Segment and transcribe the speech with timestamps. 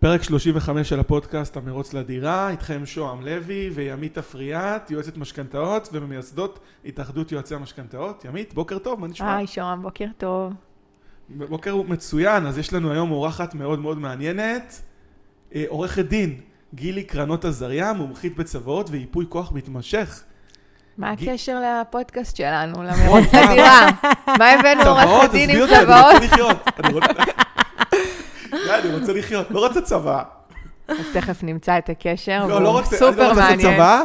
[0.00, 7.32] פרק 35 של הפודקאסט המרוץ לדירה, איתכם שוהם לוי וימית אפריאט, יועצת משכנתאות וממייסדות התאחדות
[7.32, 8.24] יועצי המשכנתאות.
[8.24, 9.36] ימית, בוקר טוב, מה נשמע?
[9.36, 10.52] היי שוהם, בוקר טוב.
[11.28, 14.82] בוקר מצוין, אז יש לנו היום אורחת מאוד מאוד מעניינת,
[15.54, 16.40] אה, עורכת דין,
[16.74, 20.22] גילי קרנות עזריה, מומחית בצוואות וייפוי כוח מתמשך.
[20.98, 23.86] מה הקשר לפודקאסט שלנו, למרוץ לדירה?
[24.38, 26.22] מה הבאנו עורכת דין עם צוואות?
[28.74, 30.22] אני רוצה לחיות, לא רוצה צבא.
[30.88, 33.74] אז תכף נמצא את הקשר, לא, לא והוא סופר לא מעניין.
[33.76, 34.02] צבא,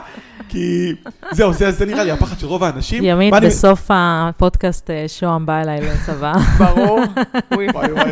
[0.50, 0.94] כי
[1.32, 3.04] זהו, זה, זה נראה לי הפחד של רוב האנשים.
[3.04, 6.34] ימית, מה אני- בסוף הפודקאסט אה, שוהם בא אליי לצבא.
[6.60, 7.00] ברור.
[7.52, 8.12] וואי וואי.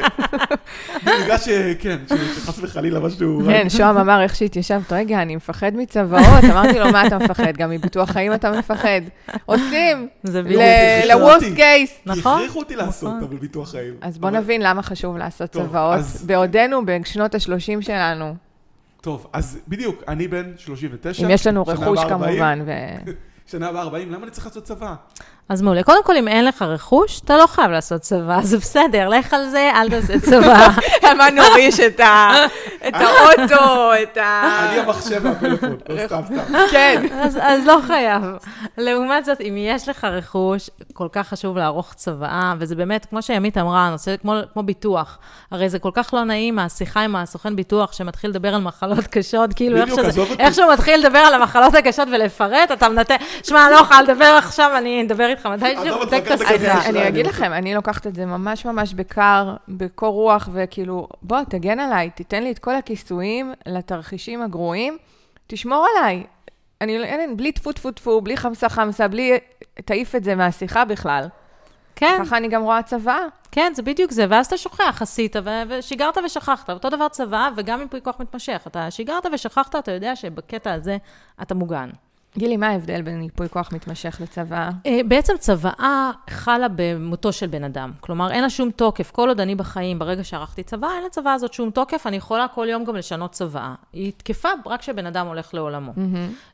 [1.03, 3.41] בגלל שכן, שחס וחלילה משהו...
[3.47, 6.43] כן, שוהם אמר איך שהתיישבת, רגע, אני מפחד מצוואות.
[6.51, 7.57] אמרתי לו, מה אתה מפחד?
[7.57, 9.01] גם מביטוח חיים אתה מפחד.
[9.45, 11.91] עושים, זה ל-worst case.
[12.05, 13.23] נכון, הכריחו אותי לעשות, נכון.
[13.29, 13.93] אבל ביטוח חיים.
[14.01, 18.35] אז בוא נבין למה חשוב לעשות צוואות, בעודנו בשנות ה-30 שלנו.
[19.01, 21.25] טוב, אז בדיוק, אני בן 39.
[21.25, 22.71] אם יש לנו רכוש הבאה 40, כמובן, ו...
[23.51, 24.95] שנה הבאה 40, למה אני צריך לעשות צבא?
[25.51, 25.83] אז מעולה.
[25.83, 29.49] קודם כל, אם אין לך רכוש, אתה לא חייב לעשות צבא, זה בסדר, לך על
[29.49, 30.67] זה, אל תעשה צבא.
[31.17, 31.99] מה נוריש את
[32.93, 34.41] האוטו, את ה...
[34.69, 36.57] אני המחשב והפלאפון, לא סתם סתם.
[36.71, 37.05] כן.
[37.13, 38.23] אז, אז לא חייב.
[38.77, 43.57] לעומת זאת, אם יש לך רכוש, כל כך חשוב לערוך צוואה, וזה באמת, כמו שימית
[43.57, 45.17] אמרה, נושא כמו, כמו ביטוח.
[45.51, 49.53] הרי זה כל כך לא נעים, השיחה עם הסוכן ביטוח שמתחיל לדבר על מחלות קשות,
[49.53, 49.77] כאילו
[50.39, 54.35] איך, שהוא מתחיל לדבר על המחלות הקשות ולפרט, אתה מנתן, שמע, אני לא יכולה לדבר
[54.37, 56.41] עכשיו, אני אדבר איתך מתישהו, עזוב אותך, תק את.
[56.41, 61.37] אשראי, אני אגיד לכם, אני לוקחת את זה ממש ממש בקר, בקור רוח, וכאילו, בוא,
[61.49, 64.97] תגן עליי, תיתן לי את כל הכיסויים לתרחישים הגרועים,
[65.47, 66.23] תשמור עליי.
[66.81, 69.37] אני, לא- אין, בלי טפו טפו טפו, בלי חמסה חמסה, בלי...
[69.85, 71.27] תעיף את זה מהשיחה בכלל.
[71.95, 73.17] כן, ככה אני גם רואה צבא.
[73.51, 76.69] כן, זה בדיוק זה, ואז אתה שוכח, עשית, ו- ושיגרת ושכחת.
[76.69, 78.63] אותו דבר צבא, וגם ייפוי כוח מתמשך.
[78.67, 80.97] אתה שיגרת ושכחת, אתה יודע שבקטע הזה
[81.41, 81.89] אתה מוגן.
[82.37, 84.69] גילי, מה ההבדל בין ייפוי כוח מתמשך לצבא?
[84.85, 87.91] אה, בעצם צוואה חלה במותו של בן אדם.
[87.99, 89.11] כלומר, אין לה שום תוקף.
[89.11, 92.67] כל עוד אני בחיים, ברגע שערכתי צוואה, אין לצוואה הזאת שום תוקף, אני יכולה כל
[92.69, 93.73] יום גם לשנות צוואה.
[93.93, 95.91] היא תקפה רק כשבן אדם הולך לעולמו.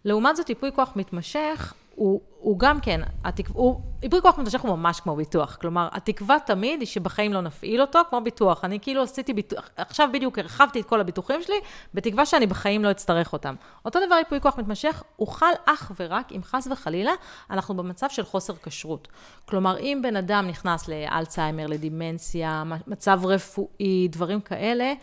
[0.05, 3.53] לעומת זאת, ייפוי כוח מתמשך, הוא, הוא גם כן, התקו...
[3.53, 5.57] הוא, ייפוי כוח מתמשך הוא ממש כמו ביטוח.
[5.61, 8.65] כלומר, התקווה תמיד היא שבחיים לא נפעיל אותו, כמו ביטוח.
[8.65, 11.55] אני כאילו עשיתי ביטוח, עכשיו בדיוק הרחבתי את כל הביטוחים שלי,
[11.93, 13.55] בתקווה שאני בחיים לא אצטרך אותם.
[13.85, 17.11] אותו דבר ייפוי כוח מתמשך, הוא חל אך ורק אם חס וחלילה
[17.51, 19.07] אנחנו במצב של חוסר כשרות.
[19.45, 24.93] כלומר, אם בן אדם נכנס לאלצהיימר, לדימנציה, מצב רפואי, דברים כאלה,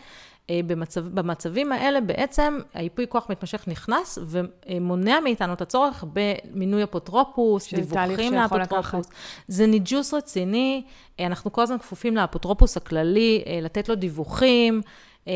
[0.51, 8.33] במצב, במצבים האלה בעצם הייפוי כוח מתמשך נכנס ומונע מאיתנו את הצורך במינוי אפוטרופוס, דיווחים
[8.33, 9.07] לאפוטרופוס.
[9.47, 10.83] זה ניג'וס רציני,
[11.19, 14.81] אה, אנחנו כל הזמן כפופים לאפוטרופוס הכללי, אה, לתת לו דיווחים.
[15.27, 15.33] אה,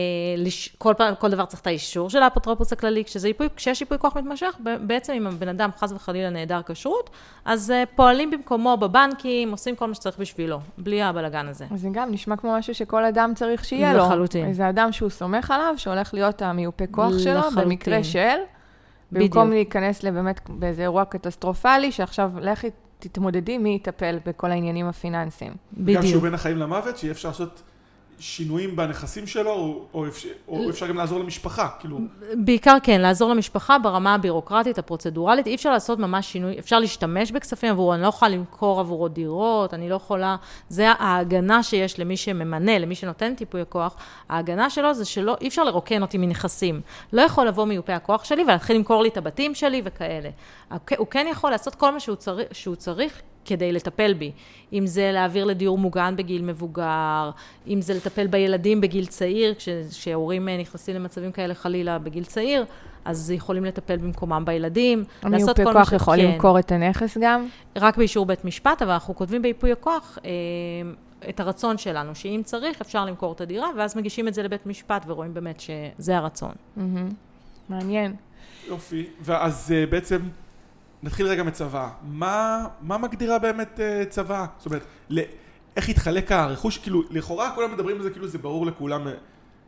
[0.78, 4.18] כל, פעם, כל דבר צריך את האישור של האפוטרופוס הכללי, כשזה ייפוי, כשיש ייפוי כוח
[4.18, 7.10] מתמשך, בעצם אם הבן אדם חס וחלילה נעדר כשרות,
[7.46, 11.66] אז אה, פועלים במקומו בבנקים, עושים כל מה שצריך בשבילו, בלי הבלגן הזה.
[11.72, 14.06] אז זה גם נשמע כמו משהו שכל אדם צריך שיהיה לו.
[14.06, 14.46] לחלוטין.
[14.46, 17.64] איזה אדם שהוא סומך עליו, שהולך להיות המיופה כוח שלו, לחלוטין.
[17.64, 18.20] במקרה של,
[19.12, 19.36] בדיוק.
[19.36, 22.68] במקום להיכנס לבאמת באיזה אירוע קטסטרופלי, שעכשיו לכי
[23.00, 25.54] תתמודדי מי יטפל בכל העניינים הפיננסיים.
[25.54, 26.24] גם שהוא בדיוק.
[26.24, 27.62] בין החיים למוות, שיהיה אפשר לעשות
[28.19, 32.00] שינויים בנכסים שלו, או- או אפשר- או אפשר גם לעזור למשפחה, כאילו.
[32.35, 35.47] בעיקר כן, לעזור למשפחה ברמה הבירוקרטית, הפרוצדורלית.
[35.47, 39.74] אי אפשר לעשות ממש שינוי, אפשר להשתמש בכספים עבורו, אני לא יכולה למכור עבורו דירות,
[39.74, 40.35] אני לא יכולה...
[40.69, 43.96] זה ההגנה שיש למי שממנה, למי שנותן טיפוי הכוח.
[44.29, 46.81] ההגנה שלו זה שלא, אי אפשר לרוקן אותי מנכסים.
[47.13, 50.29] לא יכול לבוא מיופה הכוח שלי ולהתחיל למכור לי את הבתים שלי וכאלה.
[50.97, 54.32] הוא כן יכול לעשות כל מה שהוא צריך, שהוא צריך כדי לטפל בי.
[54.74, 57.30] אם זה להעביר לדיור מוגן בגיל מבוגר,
[57.68, 62.66] אם זה לטפל בילדים בגיל צעיר, כש- כשהורים אה, נכנסים למצבים כאלה חלילה בגיל צעיר,
[63.06, 65.00] אז יכולים לטפל במקומם בילדים.
[65.00, 65.26] לעשות
[65.59, 67.48] המיופה כל מה כוח ש- יכול כן, למכור את הנכס גם?
[67.78, 70.30] רק באישור בית משפט, אבל אנחנו כותבים בייפוי הכוח אה,
[71.30, 75.04] את הרצון שלנו, שאם צריך, אפשר למכור את הדירה, ואז מגישים את זה לבית משפט
[75.08, 76.52] ורואים באמת שזה הרצון.
[76.78, 77.09] מהמם.
[77.70, 78.14] מעניין.
[78.68, 79.06] יופי.
[79.22, 80.18] ואז אה, בעצם,
[81.03, 81.90] נתחיל רגע מצבא.
[82.03, 84.46] מה, מה מגדירה באמת אה, צבא?
[84.57, 85.19] זאת אומרת, ל-
[85.75, 86.78] איך התחלק הרכוש?
[86.78, 89.13] כאילו, לכאורה כולם מדברים על זה כאילו זה ברור לכולם, אה,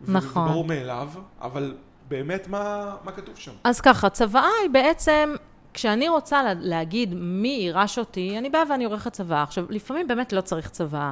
[0.07, 0.43] נכון.
[0.45, 1.09] זה ברור מאליו,
[1.41, 1.75] אבל
[2.07, 3.51] באמת מה, מה כתוב שם?
[3.63, 5.33] אז ככה, צוואה היא בעצם,
[5.73, 9.43] כשאני רוצה לה- להגיד מי יירש אותי, אני באה ואני עורכת צוואה.
[9.43, 11.11] עכשיו, לפעמים באמת לא צריך צוואה.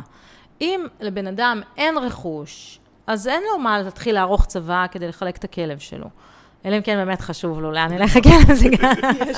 [0.61, 5.43] אם לבן אדם אין רכוש, אז אין לו מה להתחיל לערוך צוואה כדי לחלק את
[5.43, 6.07] הכלב שלו.
[6.65, 8.93] אלא אם כן באמת חשוב לו, לאן נלך להגיע לזה גם.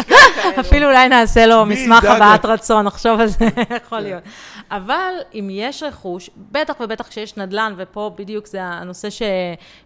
[0.59, 2.45] אפילו אולי נעשה לו מסמך הבעת?
[2.45, 3.45] רצון, נחשוב על זה,
[3.75, 4.23] יכול להיות.
[4.71, 9.21] אבל אם יש רכוש, בטח ובטח כשיש נדל"ן, ופה בדיוק זה הנושא ש,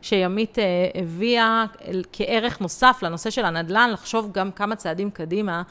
[0.02, 0.64] שימית אה,
[1.02, 1.66] הביאה
[2.14, 5.62] כערך נוסף לנושא של הנדל"ן, לחשוב גם כמה צעדים קדימה,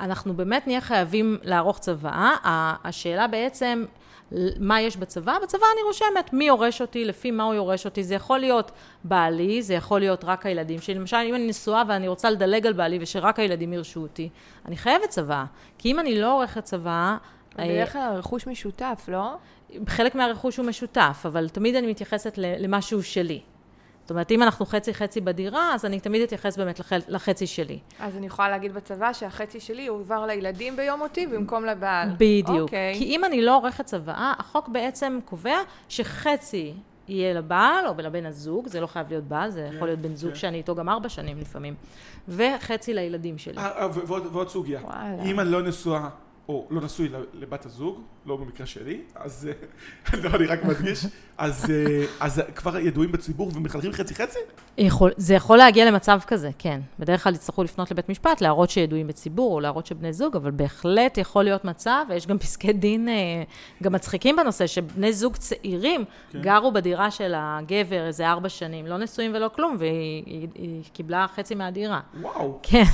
[0.00, 2.34] אנחנו באמת נהיה חייבים לערוך צוואה.
[2.84, 3.84] השאלה בעצם...
[4.60, 5.36] מה יש בצבא?
[5.42, 8.04] בצבא אני רושמת מי יורש אותי, לפי מה הוא יורש אותי.
[8.04, 8.70] זה יכול להיות
[9.04, 10.94] בעלי, זה יכול להיות רק הילדים שלי.
[10.94, 14.28] למשל, אם אני נשואה ואני רוצה לדלג על בעלי ושרק הילדים ירשו אותי,
[14.66, 15.44] אני חייבת צבא.
[15.78, 17.16] כי אם אני לא עורכת צבא...
[17.58, 19.34] בדרך כלל הרכוש משותף, לא?
[19.88, 23.40] חלק מהרכוש הוא משותף, אבל תמיד אני מתייחסת ל- למה שהוא שלי.
[24.06, 27.78] זאת אומרת, אם אנחנו חצי-חצי בדירה, אז אני תמיד אתייחס באמת לח- לחצי שלי.
[28.00, 32.08] אז אני יכולה להגיד בצבא שהחצי שלי יועבר לילדים ביום מותי במקום לבעל.
[32.18, 32.48] בדיוק.
[32.60, 32.94] אוקיי.
[32.98, 35.56] כי אם אני לא עורכת צוואה, החוק בעצם קובע
[35.88, 36.74] שחצי
[37.08, 40.30] יהיה לבעל או לבן הזוג, זה לא חייב להיות בעל, זה יכול להיות בן זוג
[40.30, 40.36] כן.
[40.36, 41.74] שאני איתו גם ארבע שנים לפעמים,
[42.28, 43.58] וחצי לילדים שלי.
[43.58, 44.80] אה, אה, ועוד ועוד סוגיה.
[44.84, 45.22] וואלה.
[45.24, 46.08] אם אני לא נשואה,
[46.48, 49.48] או לא נשוי לבת הזוג, לא במקרה שלי, אז
[50.12, 51.06] אה, לא, אני רק מדגיש,
[51.38, 54.38] אז אה, אז כבר ידועים בציבור ומחלקים חצי חצי?
[54.78, 56.80] יכול, זה יכול להגיע למצב כזה, כן.
[56.98, 61.18] בדרך כלל יצטרכו לפנות לבית משפט, להראות שידועים בציבור, או להראות שבני זוג, אבל בהחלט
[61.18, 63.14] יכול להיות מצב, ויש גם פסקי דין אה,
[63.82, 66.40] גם מצחיקים בנושא, שבני זוג צעירים כן.
[66.40, 71.26] גרו בדירה של הגבר איזה ארבע שנים, לא נשואים ולא כלום, והיא היא, היא קיבלה
[71.36, 72.00] חצי מהדירה.
[72.20, 72.58] וואו.
[72.62, 72.84] כן.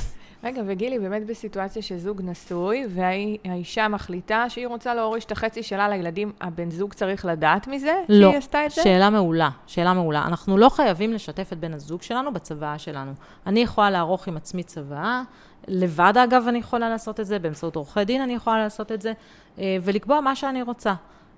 [0.43, 6.31] רגע, וגילי, באמת בסיטואציה שזוג נשוי, והאישה מחליטה שהיא רוצה להוריש את החצי שלה לילדים,
[6.41, 7.93] הבן זוג צריך לדעת מזה?
[8.09, 8.27] לא.
[8.29, 8.83] שהיא עשתה את זה?
[8.83, 10.23] שאלה מעולה, שאלה מעולה.
[10.27, 13.11] אנחנו לא חייבים לשתף את בן הזוג שלנו בצוואה שלנו.
[13.47, 15.21] אני יכולה לערוך עם עצמי צוואה,
[15.67, 19.13] לבד אגב אני יכולה לעשות את זה, באמצעות עורכי דין אני יכולה לעשות את זה,
[19.59, 20.93] אה, ולקבוע מה שאני רוצה.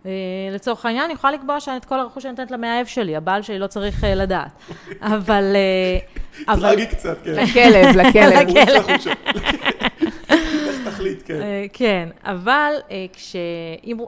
[0.06, 0.12] אה,
[0.52, 3.68] לצורך העניין, אני יכולה לקבוע שאת כל הרכוש שאני נותנת למאהב שלי, הבעל שלי לא
[3.68, 4.52] צריך אה, לדעת.
[5.02, 5.56] אבל...
[5.56, 5.98] אה,
[6.54, 6.70] אבל...
[6.70, 7.32] טרגי קצת, כן.
[7.32, 8.48] לכלב, לכלב.
[11.06, 11.42] תחליט, כן.
[11.42, 13.06] אה, כן, אבל אה,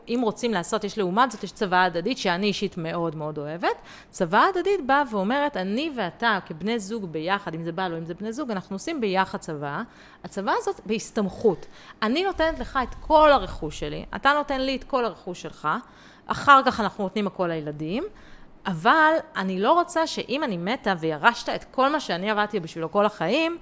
[0.08, 3.76] אם רוצים לעשות, יש לעומת זאת, יש צוואה הדדית שאני אישית מאוד מאוד אוהבת.
[4.10, 8.14] צוואה הדדית באה ואומרת, אני ואתה כבני זוג ביחד, אם זה בעל או אם זה
[8.14, 9.82] בני זוג, אנחנו עושים ביחד צוואה.
[10.24, 11.66] הצוואה הזאת בהסתמכות.
[12.02, 15.68] אני נותנת לך את כל הרכוש שלי, אתה נותן לי את כל הרכוש שלך,
[16.28, 18.04] אחר כך אנחנו נותנים הכל לילדים.
[18.68, 23.06] אבל אני לא רוצה שאם אני מתה וירשת את כל מה שאני עבדתי בשבילו כל
[23.06, 23.58] החיים,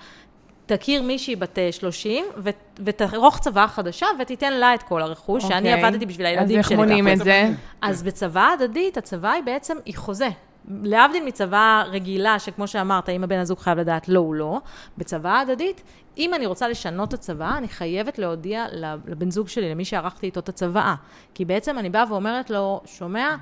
[0.66, 5.74] תכיר מישהי בת אה, 30 ו- ותערוך צוואה חדשה ותיתן לה את כל הרכוש שאני
[5.74, 5.86] אוקיי.
[5.86, 6.76] עבדתי בשביל הילדים אז שלי.
[6.76, 7.08] איך מונים.
[7.08, 7.50] את זה?
[7.82, 10.30] אז בצוואה הדדית, הצוואה היא בעצם, היא חוזה.
[10.84, 14.60] להבדיל מצוואה רגילה, שכמו שאמרת, אם הבן הזוג חייב לדעת לא, הוא לא,
[14.98, 15.82] בצוואה הדדית,
[16.18, 18.66] אם אני רוצה לשנות את הצוואה, אני חייבת להודיע
[19.06, 20.96] לבן זוג שלי, למי שערכתי איתו את הצוואה.
[21.34, 23.36] כי בעצם אני באה ואומרת לו, שומע,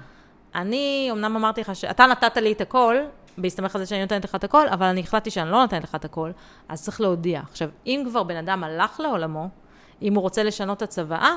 [0.55, 2.95] אני אמנם אמרתי לך שאתה נתת לי את הכל,
[3.37, 5.95] בהסתמך על זה שאני נותנת לך את הכל, אבל אני החלטתי שאני לא נותנת לך
[5.95, 6.31] את הכל,
[6.69, 7.41] אז צריך להודיע.
[7.51, 9.49] עכשיו, אם כבר בן אדם הלך לעולמו,
[10.01, 11.35] אם הוא רוצה לשנות את הצוואה,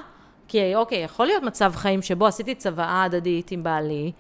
[0.48, 4.12] כי אוקיי, יכול להיות מצב חיים שבו עשיתי צוואה הדדית עם בעלי,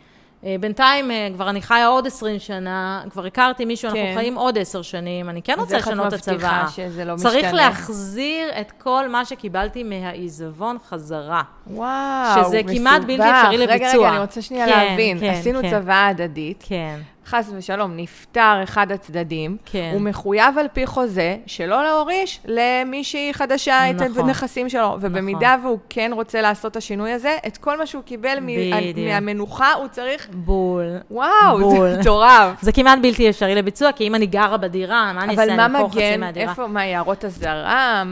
[0.44, 3.96] אה, בינתיים אה, כבר אני חיה עוד 20 שנה, כבר הכרתי מישהו, כן.
[3.96, 6.28] אנחנו חיים עוד 10 שנים, אני כן רוצה לשנות את.
[6.28, 7.52] מבטיחה שזה לא צריך משתנה?
[7.52, 11.42] להחזיר את כל מה שקיבלתי מהעיזבון חזרה.
[11.66, 13.34] וואו, שזה כמעט בלתי מסובך.
[13.44, 14.06] אפשרי רגע, לביצוע.
[14.06, 15.20] רגע, אני רוצה שנייה כן, להבין.
[15.20, 15.70] כן, עשינו כן.
[15.70, 19.90] צוואה הדדית, כן, חס ושלום, נפטר אחד הצדדים, כן.
[19.92, 24.24] הוא מחויב על פי חוזה שלא להוריש למישהי חדשה את נכון.
[24.24, 28.38] הנכסים שלו, ובמידה והוא כן רוצה לעשות את השינוי הזה, את כל מה שהוא קיבל
[28.40, 29.08] מ- בדיוק.
[29.08, 30.28] מהמנוחה, הוא צריך...
[30.32, 30.96] בול.
[31.10, 31.90] וואו, בול.
[31.92, 32.62] זה מטורף.
[32.66, 35.44] זה כמעט בלתי אפשרי לביצוע, כי אם אני גרה בדירה, מה אני אעשה?
[35.44, 36.22] אבל מה מגן?
[36.36, 38.02] איפה, מה, יערות אזהרה?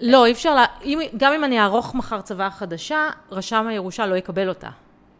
[0.00, 0.64] לא, אי אפשר, לה...
[0.84, 4.68] אם, גם אם אני אערוך מחר צוואה חדשה, רשם הירושה לא יקבל אותה.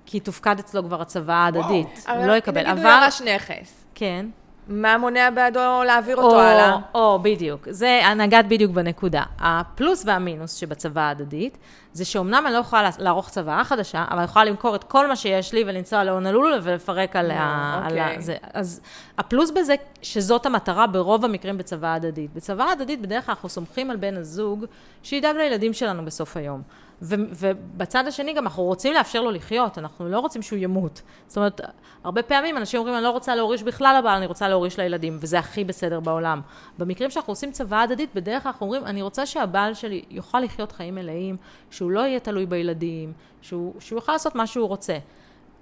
[0.07, 2.07] כי תופקד אצלו כבר הצוואה ההדדית.
[2.17, 2.61] הוא לא יקבל.
[2.63, 3.03] נגיד הוא אבל...
[3.05, 3.85] ירש נכס.
[3.95, 4.27] כן.
[4.69, 6.77] מה מונע בעדו להעביר אותו או, הלאה?
[6.95, 7.69] או, בדיוק.
[7.71, 9.23] זה, נגעת בדיוק בנקודה.
[9.39, 11.59] הפלוס והמינוס שבצוואה ההדדית,
[11.93, 15.17] זה שאומנם אני לא יכולה לערוך צוואה חדשה, אבל אני יכולה למכור את כל מה
[15.17, 18.17] שיש לי ולנסוע להונלולו ולפרק על, ה, על אוקיי.
[18.17, 18.21] ה...
[18.21, 18.37] זה.
[18.53, 18.81] אז
[19.19, 22.35] הפלוס בזה, שזאת המטרה ברוב המקרים בצוואה הדדית.
[22.35, 24.65] בצוואה הדדית, בדרך כלל אנחנו סומכים על בן הזוג,
[25.03, 26.63] שידאג לילדים שלנו בסוף היום.
[27.03, 31.03] ו- ובצד השני גם אנחנו רוצים לאפשר לו לחיות, אנחנו לא רוצים שהוא ימות.
[31.27, 31.61] זאת אומרת,
[32.05, 35.39] הרבה פעמים אנשים אומרים, אני לא רוצה להוריש בכלל לבעל, אני רוצה להוריש לילדים, וזה
[35.39, 36.41] הכי בסדר בעולם.
[36.79, 40.73] במקרים שאנחנו עושים צוואה הדדית, בדרך כלל אנחנו אומרים, אני רוצה שהבעל שלי יוכל לחיות
[40.73, 41.37] חיים מלאים,
[41.83, 44.99] שהוא לא יהיה תלוי בילדים, שהוא, שהוא יוכל לעשות מה שהוא רוצה.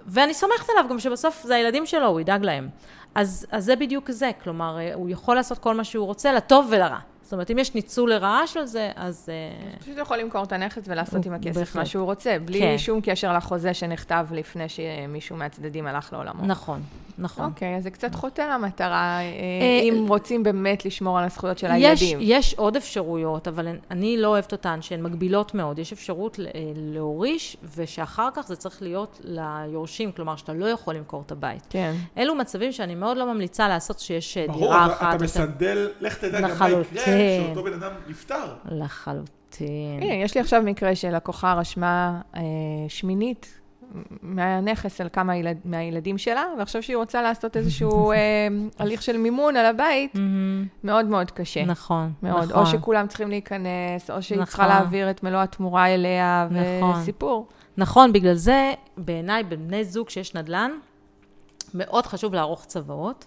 [0.06, 2.68] ואני סומכת עליו גם שבסוף זה הילדים שלו, הוא ידאג להם.
[3.14, 6.66] אז, אז זה בדיוק זה, כלומר, אה, הוא יכול לעשות כל מה שהוא רוצה, לטוב
[6.70, 6.98] ולרע.
[7.30, 9.28] זאת אומרת, אם יש ניצול לרעה של זה, אז...
[9.28, 11.76] אה, פשוט יכול למכור את הנכס ולעשות עם הכסף בהחלט.
[11.76, 12.78] מה שהוא רוצה, בלי כן.
[12.78, 16.46] שום קשר לחוזה שנכתב לפני שמישהו מהצדדים הלך לעולמו.
[16.46, 16.82] נכון,
[17.18, 17.44] נכון.
[17.44, 21.66] אוקיי, אז זה קצת חוטא למטרה, אה, אה, אם רוצים באמת לשמור על הזכויות של
[21.76, 22.18] יש, הילדים.
[22.22, 25.78] יש עוד אפשרויות, אבל אני לא אוהבת אותן, שהן מגבילות מאוד.
[25.78, 26.38] יש אפשרות
[26.76, 31.66] להוריש, ושאחר כך זה צריך להיות ליורשים, כלומר, שאתה לא יכול למכור את הבית.
[31.70, 31.92] כן.
[32.18, 35.02] אלו מצבים שאני מאוד לא ממליצה לעשות שיש ברור, דירה אתה- אחת.
[35.02, 36.68] אתה יותר- מסנדל, לך תדע גם מה.
[36.70, 38.54] יקרה שאותו בן אדם נפטר.
[38.70, 40.02] לחלוטין.
[40.02, 42.42] הנה, יש לי עכשיו מקרה שלקוחה רשמה אה,
[42.88, 43.60] שמינית
[44.22, 48.16] מהנכס על כמה ילד, מהילדים שלה, ועכשיו שהיא רוצה לעשות איזשהו אה,
[48.78, 50.14] הליך של מימון על הבית.
[50.84, 51.64] מאוד מאוד קשה.
[51.64, 52.42] נכון, מאוד.
[52.42, 52.62] נכון.
[52.62, 54.76] או שכולם צריכים להיכנס, או שהיא צריכה נכון.
[54.76, 57.00] להעביר את מלוא התמורה אליה, נכון.
[57.00, 57.48] וסיפור.
[57.76, 60.70] נכון, בגלל זה, בעיניי, בבני זוג שיש נדל"ן,
[61.74, 63.26] מאוד חשוב לערוך צוואות,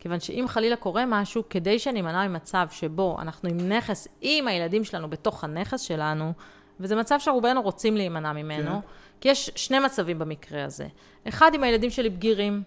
[0.00, 5.10] כיוון שאם חלילה קורה משהו, כדי שנימנע ממצב שבו אנחנו עם נכס, עם הילדים שלנו
[5.10, 6.32] בתוך הנכס שלנו,
[6.80, 8.78] וזה מצב שרובנו רוצים להימנע ממנו, כן.
[9.20, 10.86] כי יש שני מצבים במקרה הזה.
[11.28, 12.62] אחד, אם הילדים שלי בגירים.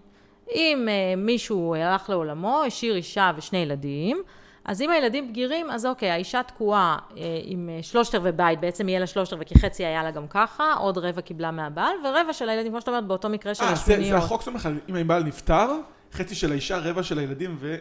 [0.52, 4.22] אם uh, מישהו הלך לעולמו, השאיר אישה ושני ילדים,
[4.66, 7.14] אז אם הילדים בגירים, אז אוקיי, האישה תקועה uh,
[7.44, 10.28] עם uh, שלושת רבעי בית, בעצם יהיה לה שלושת רבעי, כי חצי היה לה גם
[10.28, 13.68] ככה, עוד רבע קיבלה מהבעל, ורבע של הילדים, כמו שאת אומרת, באותו מקרה של אה,
[13.68, 14.20] זה- השמיניות.
[14.20, 15.70] זה החוק סומך על אם הבעל נפטר,
[16.14, 17.76] חצי של האישה, רבע של הילדים, ו...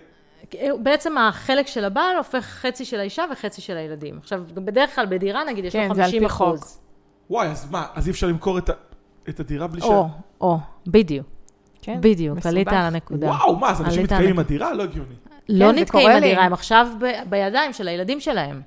[0.83, 4.19] בעצם החלק של הבעל הופך חצי של האישה וחצי של הילדים.
[4.19, 6.49] עכשיו, בדרך כלל בדירה, נגיד, יש כן, לו זה על פי 50 חוק.
[6.59, 6.81] אחוז.
[7.31, 8.73] וואי, אז מה, אז אי אפשר למכור את ה-
[9.29, 9.85] את הדירה בלי ש...
[9.85, 10.07] או,
[10.41, 11.27] או, בדיוק,
[11.83, 11.99] כן?
[12.01, 12.53] בדיוק, מסובך.
[12.53, 13.27] עלית על הנקודה.
[13.27, 14.75] וואו, מה, אז אנשים נתקעים על עם הדירה?
[14.75, 15.15] לא הגיוני.
[15.49, 16.17] לא כן, נתקעים עם.
[16.17, 18.61] הדירה, הם עכשיו ב- בידיים של הילדים שלהם.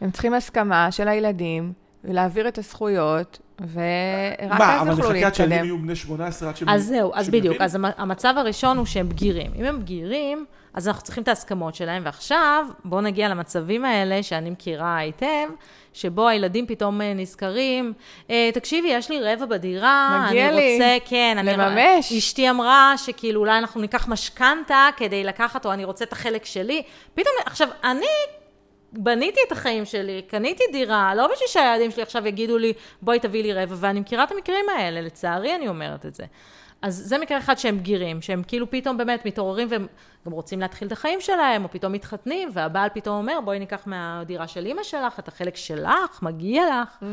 [0.00, 1.72] הם צריכים הסכמה של הילדים,
[2.04, 5.64] ולהעביר את הזכויות, ורק מה, אז אבל יוכלו נחכה עד שהילדים להתקדם.
[5.64, 6.68] יהיו בני 18 עד שהם...
[6.68, 7.56] אז זהו, אז שהם בדיוק.
[7.60, 9.52] אז המ- המצב הראשון הוא שהם בגירים.
[9.58, 10.44] אם הם בגירים,
[10.74, 15.48] אז אנחנו צריכים את ההסכמות שלהם, ועכשיו בואו נגיע למצבים האלה שאני מכירה היטב,
[15.92, 17.92] שבו הילדים פתאום אה, נזכרים,
[18.30, 21.52] אה, תקשיבי, יש לי רבע בדירה, אני לי רוצה, כן, אני...
[21.52, 22.12] לממש.
[22.12, 26.82] אשתי אמרה שכאילו אולי אנחנו ניקח משכנתה כדי לקחת, או אני רוצה את החלק שלי.
[27.14, 28.06] פתאום, עכשיו, אני
[28.98, 32.72] בניתי את החיים שלי, קניתי דירה, לא בשביל שהילדים שלי עכשיו יגידו לי,
[33.02, 36.24] בואי תביאי לי רבע, ואני מכירה את המקרים האלה, לצערי אני אומרת את זה.
[36.82, 39.86] אז זה מקרה אחד שהם בגירים, שהם כאילו פתאום באמת מתעוררים והם
[40.26, 44.48] גם רוצים להתחיל את החיים שלהם, או פתאום מתחתנים, והבעל פתאום אומר, בואי ניקח מהדירה
[44.48, 47.08] של אימא שלך, את החלק שלך, מגיע לך.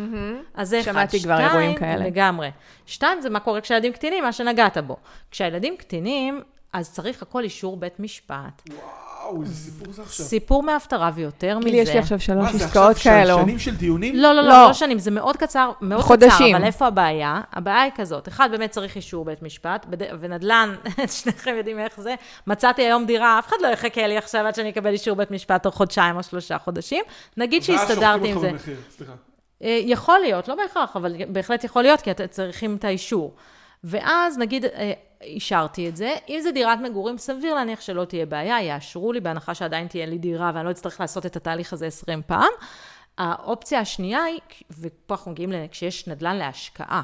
[0.54, 0.92] אז זה אחד.
[0.92, 2.06] שמעתי כבר שתיים, אירועים כאלה.
[2.06, 2.52] לגמרי.
[2.86, 4.98] שתיים, זה מה קורה כשהילדים קטינים, מה שנגעת בו.
[5.32, 6.42] כשהילדים קטינים,
[6.74, 8.62] אז צריך הכל אישור בית משפט.
[8.70, 9.11] וואו,
[9.42, 10.26] איזה סיפור זה עכשיו.
[10.26, 11.70] סיפור מההפטרה ויותר מזה.
[11.70, 13.38] יש לי עכשיו מה שלוש זה עסקאות עכשיו כאלו.
[13.42, 14.16] שנים של דיונים?
[14.16, 14.68] לא, לא, לא, לא.
[14.68, 16.30] לא שנים, זה מאוד קצר, מאוד חודשים.
[16.30, 17.42] קצר, אבל איפה הבעיה?
[17.54, 19.98] הבעיה היא כזאת, אחד, באמת צריך אישור בית משפט, בד...
[20.20, 20.76] ונדל"ן,
[21.22, 22.16] שניכם יודעים איך זה,
[22.48, 25.64] מצאתי היום דירה, אף אחד לא יחכה לי עכשיו עד שאני אקבל אישור בית משפט
[25.64, 27.04] תוך חודשיים או שלושה חודשים,
[27.38, 28.52] נגיד שהסתדרתי עם זה.
[29.64, 33.36] אה, יכול להיות, לא בהכרח, אבל בהחלט יכול להיות, כי אתם צריכים את האישור.
[33.84, 34.92] ואז נגיד, אה,
[35.24, 39.56] אישרתי את זה, אם זה דירת מגורים, סביר להניח שלא תהיה בעיה, יאשרו לי, בהנחה
[39.56, 42.52] שעדיין תהיה לי דירה ואני לא אצטרך לעשות את התהליך הזה 20 פעם.
[43.18, 44.40] האופציה השנייה היא,
[44.80, 47.02] ופה אנחנו מגיעים כשיש נדל"ן להשקעה.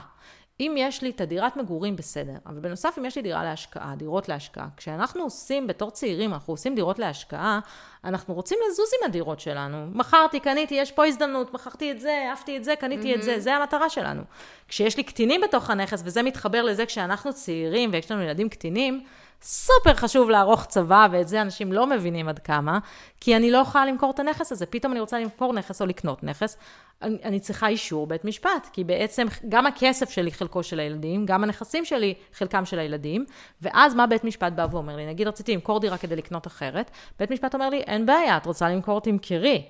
[0.59, 2.33] אם יש לי את הדירת מגורים, בסדר.
[2.45, 6.75] אבל בנוסף, אם יש לי דירה להשקעה, דירות להשקעה, כשאנחנו עושים, בתור צעירים, אנחנו עושים
[6.75, 7.59] דירות להשקעה,
[8.03, 9.87] אנחנו רוצים לזוז עם הדירות שלנו.
[9.93, 13.55] מכרתי, קניתי, יש פה הזדמנות, מכרתי את זה, אהבתי את זה, קניתי את זה, זה
[13.55, 14.21] המטרה שלנו.
[14.67, 19.03] כשיש לי קטינים בתוך הנכס, וזה מתחבר לזה כשאנחנו צעירים ויש לנו ילדים קטינים,
[19.41, 22.79] סופר חשוב לערוך צבא, ואת זה אנשים לא מבינים עד כמה,
[23.21, 24.65] כי אני לא יכולה למכור את הנכס הזה.
[24.65, 26.57] פתאום אני רוצה למכור נכס או לקנות נכס,
[27.01, 31.43] אני, אני צריכה אישור בית משפט, כי בעצם גם הכסף שלי חלקו של הילדים, גם
[31.43, 33.25] הנכסים שלי חלקם של הילדים,
[33.61, 35.05] ואז מה בית משפט בא ואומר לי?
[35.05, 38.69] נגיד רציתי למכור דירה כדי לקנות אחרת, בית משפט אומר לי, אין בעיה, את רוצה
[38.69, 39.65] למכור, תמכרי,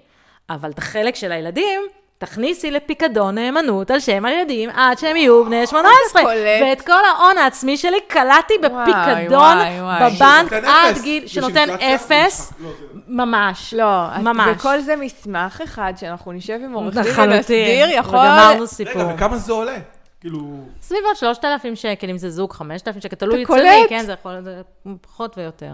[0.49, 1.81] אבל את החלק של הילדים,
[2.17, 6.21] תכניסי לפיקדון נאמנות על שם הילדים עד שהם יהיו בני 18.
[6.21, 6.35] קולט.
[6.61, 10.11] ואת כל ההון העצמי שלי קלטתי בפיקדון וואי, וואי.
[10.15, 10.97] בבנק עד.
[11.01, 11.69] גיל, שנותן?
[11.69, 13.73] אפס, לא, זה- ממש.
[13.73, 14.49] לא, ממש.
[14.57, 17.13] וכל זה מסמך אחד שאנחנו נשב עם עורך דין.
[17.29, 18.19] ונסדיר, יכול...
[18.19, 19.01] וגמרנו סיפור.
[19.01, 19.77] רגע, וכמה זה עולה?
[20.19, 20.39] כאילו...
[20.81, 23.89] סביבות 3,000 שקל, אם זה זוג, 5,000 שקל, תלוי אתה אצל מי, קולט?
[23.89, 24.65] כן, זה יכול להיות
[25.01, 25.71] פחות ויותר.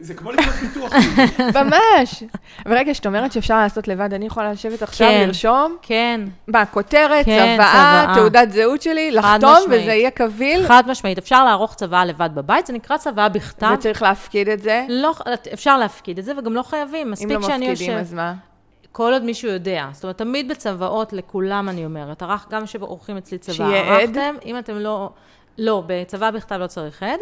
[0.00, 0.92] זה כמו לקנות ביטוח.
[1.62, 2.22] ממש.
[2.66, 5.24] ורגע, שאת אומרת שאפשר לעשות לבד, אני יכולה לשבת עכשיו, כן.
[5.26, 8.14] לרשום, כן, מה, כותרת, כן, צוואה, צוואה.
[8.14, 9.82] תעודת זהות שלי, לחתום, משמעית.
[9.82, 13.74] וזה יהיה קביל, חד משמעית, אפשר לערוך צוואה לבד בבית, זה נקרא צוואה בכתב.
[13.74, 14.86] וצריך להפקיד את זה.
[14.88, 15.12] לא,
[15.52, 17.06] אפשר להפקיד את זה, וגם לא חייבים.
[17.06, 18.00] אם מספיק לא שאני מפקידים, יושב...
[18.00, 18.34] אז מה?
[18.92, 19.86] כל עוד מישהו יודע.
[19.92, 23.98] זאת אומרת, תמיד בצוואות, לכולם אני אומרת, ערך, גם כשעורכים אצלי צוואה?
[23.98, 25.10] ערכתם, אם אתם לא...
[25.58, 27.20] לא, בצוואה בכתב לא צריך עד.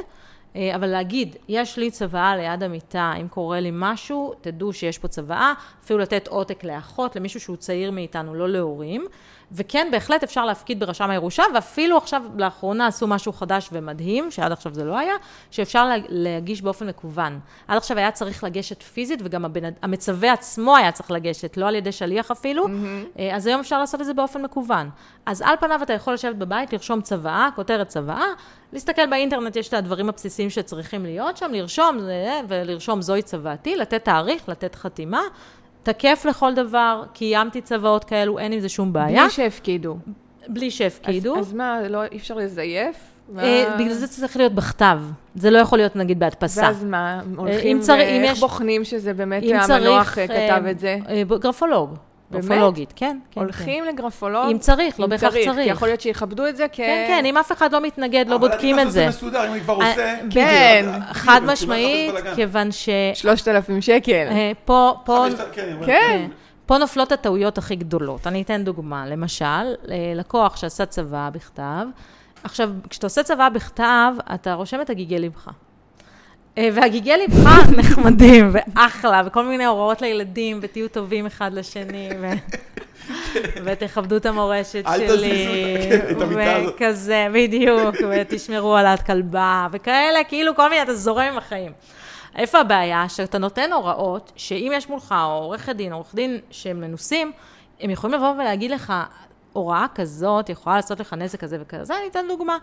[0.57, 5.09] אה, אבל להגיד, יש לי צוואה ליד המיטה, אם קורה לי משהו, תדעו שיש פה
[5.09, 5.53] צוואה,
[5.85, 9.07] אפילו לתת עותק לאחות, למישהו שהוא צעיר מאיתנו, לא להורים.
[9.53, 14.75] וכן, בהחלט אפשר להפקיד ברשם הירושה, ואפילו עכשיו, לאחרונה עשו משהו חדש ומדהים, שעד עכשיו
[14.75, 15.15] זה לא היה,
[15.51, 17.41] שאפשר לה, להגיש באופן מקוון.
[17.69, 21.75] עד עכשיו היה צריך לגשת פיזית, וגם הבן, המצווה עצמו היה צריך לגשת, לא על
[21.75, 23.21] ידי שליח אפילו, mm-hmm.
[23.33, 24.91] אז היום אפשר לעשות את זה באופן מקוון.
[25.27, 28.27] אז על פניו אתה יכול לשבת בבית, לרשום צוואה, כותרת צוואה,
[28.73, 31.99] להסתכל באינטרנט, יש את הדברים הבסיסיים שצריכים להיות שם, לרשום,
[32.49, 35.23] ולרשום זוהי צוואתי, לתת תאריך, לתת חתימה.
[35.83, 39.23] תקף לכל דבר, קיימתי צוואות כאלו, אין עם זה שום בעיה.
[39.23, 39.97] בלי שהפקידו.
[40.49, 41.39] בלי שהפקידו.
[41.39, 42.97] אז, אז מה, לא, אי אפשר לזייף?
[43.39, 45.01] אה, בגלל זה צריך להיות בכתב.
[45.35, 46.63] זה לא יכול להיות נגיד בהדפסה.
[46.63, 48.41] ואז מה, הולכים, אם צריך, אם יש...
[48.41, 50.99] בוחנים שזה באמת המנוח אה, כתב את זה?
[51.09, 51.95] אה, גרפולוג.
[52.33, 53.19] גרפולוגית, כן.
[53.31, 53.95] כן הולכים כן.
[53.95, 54.51] לגרפולוג?
[54.51, 55.55] אם צריך, לא בהכרח צריך.
[55.55, 56.77] כי יכול להיות שיכבדו את זה כ...
[56.77, 58.99] כן, כן, אם אף אחד לא מתנגד, לא בודקים את זה.
[58.99, 60.17] אבל אני חושב שזה מסודר, אם אני כבר עושה...
[60.31, 62.89] כן, חד משמעית, כיוון ש...
[63.15, 64.27] 3,000 שקל.
[64.65, 65.27] פה, פה...
[65.87, 66.29] כן.
[66.67, 68.27] פה נופלות הטעויות הכי גדולות.
[68.27, 69.07] אני אתן דוגמה.
[69.07, 69.75] למשל,
[70.15, 71.87] לקוח שעשה צבא בכתב,
[72.45, 75.49] עכשיו, כשאתה עושה צבא בכתב, אתה רושם את הגיגי לבך.
[76.61, 82.27] אה, והגיגי ליבך נחמדים, ואחלה, וכל מיני הוראות לילדים, ותהיו טובים אחד לשני, ו...
[83.65, 85.09] ותכבדו את המורשת שלי.
[85.09, 85.51] אל תזיזו
[86.11, 86.75] את המיטה הזאת.
[86.75, 91.73] וכזה, בדיוק, ותשמרו על הכלבה, וכאלה, כאילו כל מיני, אתה זורם עם החיים.
[92.37, 93.09] איפה הבעיה?
[93.09, 97.33] שאתה נותן הוראות, שאם יש מולך עורכת דין, עורך דין שהם מנוסים,
[97.81, 98.93] הם יכולים לבוא ולהגיד לך,
[99.53, 101.97] הוראה כזאת יכולה לעשות לך נזק כזה וכזה.
[101.97, 102.59] אני אתן דוגמה.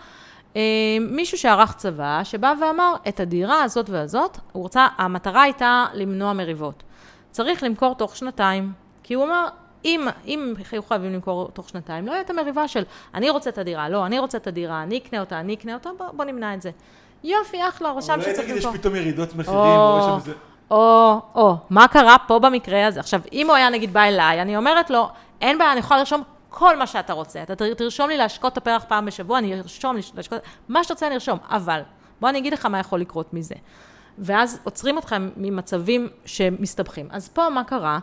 [0.56, 0.62] אה,
[1.02, 6.84] מישהו שערך צבא, שבא ואמר, את הדירה הזאת והזאת, הוא רוצה, המטרה הייתה למנוע מריבות.
[7.32, 8.72] צריך למכור תוך שנתיים.
[9.04, 9.48] כי הוא אמר,
[9.86, 13.58] אם, אם היו חייבים למכור תוך שנתיים, לא יהיה את המריבה של אני רוצה את
[13.58, 16.54] הדירה, לא, אני רוצה את הדירה, אני אקנה אותה, אני אקנה אותה, בוא, בוא נמנע
[16.54, 16.72] את זה.
[17.24, 18.52] יופי, אחלה, רשם שצריך למכור.
[18.52, 20.34] אולי יש פתאום ירידות מחירים, או שם איזה...
[20.72, 23.00] או, או, מה קרה פה במקרה הזה?
[23.00, 25.10] עכשיו, אם הוא היה נגיד בא אליי, אני אומרת לו,
[25.42, 26.24] אין בעיה, אני יכולה לרשום
[26.58, 27.44] כל מה שאתה רוצה.
[27.44, 31.16] אתה תרשום לי להשקות את הפרח פעם בשבוע, אני ארשום להשקות, מה שאתה רוצה אני
[31.16, 31.82] ארשום, אבל
[32.20, 33.56] בוא אני אגיד לך מה יכול לקרות מזה.
[34.18, 37.08] ואז עוצרים אתכם ממצבים שמסתבכים.
[37.12, 38.00] אז פה מה קרה?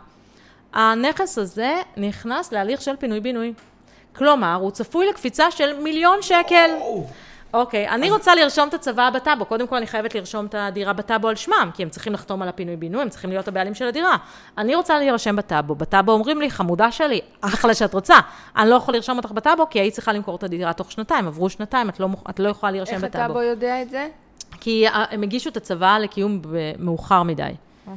[0.73, 3.53] הנכס הזה נכנס להליך של פינוי-בינוי.
[4.15, 6.69] כלומר, הוא צפוי לקפיצה של מיליון שקל.
[6.79, 7.11] Oh.
[7.55, 9.45] אוקיי, אני רוצה לרשום את הצוואה בטאבו.
[9.45, 12.49] קודם כל, אני חייבת לרשום את הדירה בטאבו על שמם, כי הם צריכים לחתום על
[12.49, 14.15] הפינוי-בינוי, הם צריכים להיות הבעלים של הדירה.
[14.57, 15.75] אני רוצה להירשם בטאבו.
[15.75, 18.15] בטאבו אומרים לי, חמודה שלי, אחלה שאת רוצה.
[18.57, 21.27] אני לא יכול לרשום אותך בטאבו, כי היית צריכה למכור את הדירה תוך שנתיים.
[21.27, 23.05] עברו שנתיים, את לא, את לא יכולה להירשם בטאבו.
[23.05, 24.07] איך הטאבו יודע את זה?
[24.59, 26.41] כי הם הגישו את הצוואה לקיום
[26.79, 27.51] מאוחר מדי.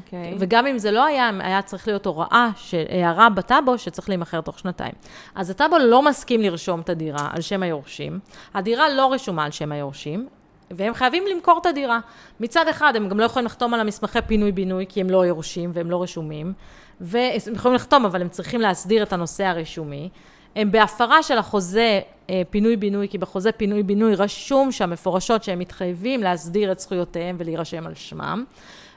[0.05, 0.35] אוקיי.
[0.39, 2.49] וגם אם זה לא היה, היה צריך להיות הוראה,
[2.89, 4.93] הערה בטאבו שצריך להימכר תוך שנתיים.
[5.35, 8.19] אז הטאבו לא מסכים לרשום את הדירה על שם היורשים,
[8.55, 10.29] הדירה לא רשומה על שם היורשים,
[10.71, 12.01] והם חייבים למכור את הדירה.
[12.41, 15.91] מצד אחד, הם גם לא יכולים לחתום על המסמכי פינוי-בינוי, כי הם לא יורשים והם
[15.91, 16.53] לא רשומים,
[17.01, 20.09] והם יכולים לחתום, אבל הם צריכים להסדיר את הנושא הרשומי.
[20.57, 26.73] הם בהפרה של החוזה אה, פינוי-בינוי, כי בחוזה פינוי-בינוי רשום שם מפורשות שהם מתחייבים להסדיר
[26.73, 28.45] את זכויותיהם ולהירשם על שמם.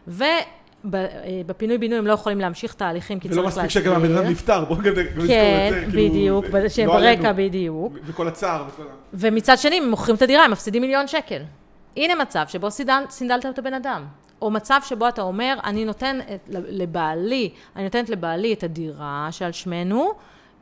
[0.07, 0.23] ו...
[0.93, 3.57] אה, בפינוי-בינוי הם לא יכולים להמשיך תהליכים, כי צריך להסביר.
[3.57, 5.27] ולא מספיק שגם הבן אדם נפטר, בואו גם נזכור את זה.
[5.27, 7.93] כן, בדיוק, שהם לא ברקע בדיוק.
[8.05, 8.85] וכל הצער וכל ה...
[9.13, 11.41] ומצד שני, הם מוכרים את הדירה, הם מפסידים מיליון שקל.
[11.97, 12.67] הנה מצב שבו
[13.09, 14.05] סינדלת את הבן אדם.
[14.41, 20.11] או מצב שבו אתה אומר, אני נותן לבעלי, אני נותנת לבעלי את הדירה שעל שמנו,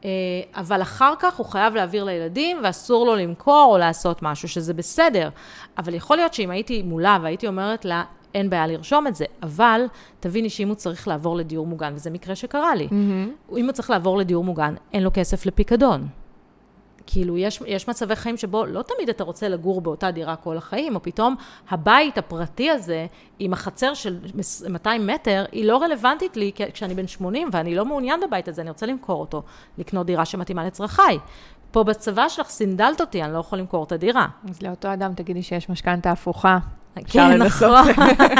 [0.05, 0.10] אה,
[0.55, 5.29] אבל אחר כך הוא חייב להעביר לילדים ואסור לו למכור או לעשות משהו, שזה בסדר.
[5.77, 9.81] אבל יכול להיות שאם הייתי מולה והייתי אומרת לה, אין בעיה לרשום את זה, אבל
[10.19, 13.57] תביני שאם הוא צריך לעבור לדיור מוגן, וזה מקרה שקרה לי, mm-hmm.
[13.57, 16.07] אם הוא צריך לעבור לדיור מוגן, אין לו כסף לפיקדון.
[17.11, 20.95] כאילו, יש, יש מצבי חיים שבו לא תמיד אתה רוצה לגור באותה דירה כל החיים,
[20.95, 21.35] או פתאום
[21.69, 23.05] הבית הפרטי הזה,
[23.39, 24.19] עם החצר של
[24.69, 28.69] 200 מטר, היא לא רלוונטית לי כשאני בן 80, ואני לא מעוניין בבית הזה, אני
[28.69, 29.43] רוצה למכור אותו,
[29.77, 31.19] לקנות דירה שמתאימה לצרכיי.
[31.71, 34.27] פה בצבא שלך סינדלת אותי, אני לא יכול למכור את הדירה.
[34.49, 36.57] אז לאותו אדם תגידי שיש משכנתה הפוכה.
[37.08, 37.86] כן, נכון.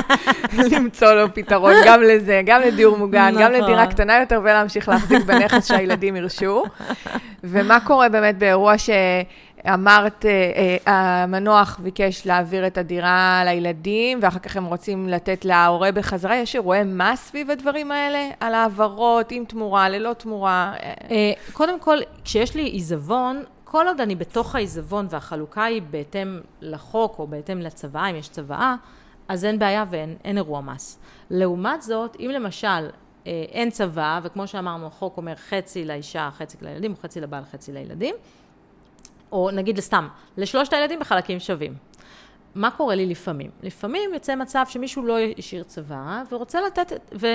[0.72, 3.64] למצוא לו פתרון גם לזה, גם לדיור מוגן, גם נכון.
[3.64, 6.64] לדירה קטנה יותר, ולהמשיך להחזיק בנכס שהילדים ירשו.
[7.44, 10.52] ומה קורה באמת באירוע שאמרת, אה,
[10.88, 16.36] אה, המנוח ביקש להעביר את הדירה לילדים, ואחר כך הם רוצים לתת להורה בחזרה?
[16.36, 18.30] יש אירועי מס סביב הדברים האלה?
[18.40, 20.74] על העברות, עם תמורה, ללא תמורה?
[21.12, 27.20] אה, קודם כל, כשיש לי עיזבון, כל עוד אני בתוך העיזבון והחלוקה היא בהתאם לחוק
[27.20, 28.76] או בהתאם לצוואה, אם יש צוואה,
[29.28, 31.00] אז אין בעיה ואין אירוע מס.
[31.30, 36.92] לעומת זאת, אם למשל אה, אין צוואה, וכמו שאמרנו, החוק אומר חצי לאישה, חצי לילדים,
[36.92, 38.16] או חצי לבעל, חצי לילדים,
[39.32, 41.74] או נגיד סתם, לשלושת הילדים בחלקים שווים.
[42.56, 43.50] מה קורה לי לפעמים?
[43.64, 47.28] לפעמים יוצא מצב שמישהו לא השאיר צבא ורוצה לתת, ו,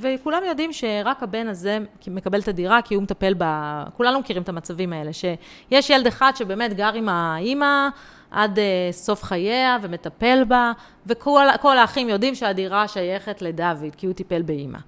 [0.00, 3.44] וכולם יודעים שרק הבן הזה מקבל את הדירה כי הוא מטפל ב...
[3.96, 7.88] כולנו מכירים את המצבים האלה, שיש ילד אחד שבאמת גר עם האימא
[8.30, 10.72] עד uh, סוף חייה ומטפל בה,
[11.06, 14.78] וכל האחים יודעים שהדירה שייכת לדוד כי הוא טיפל באימא.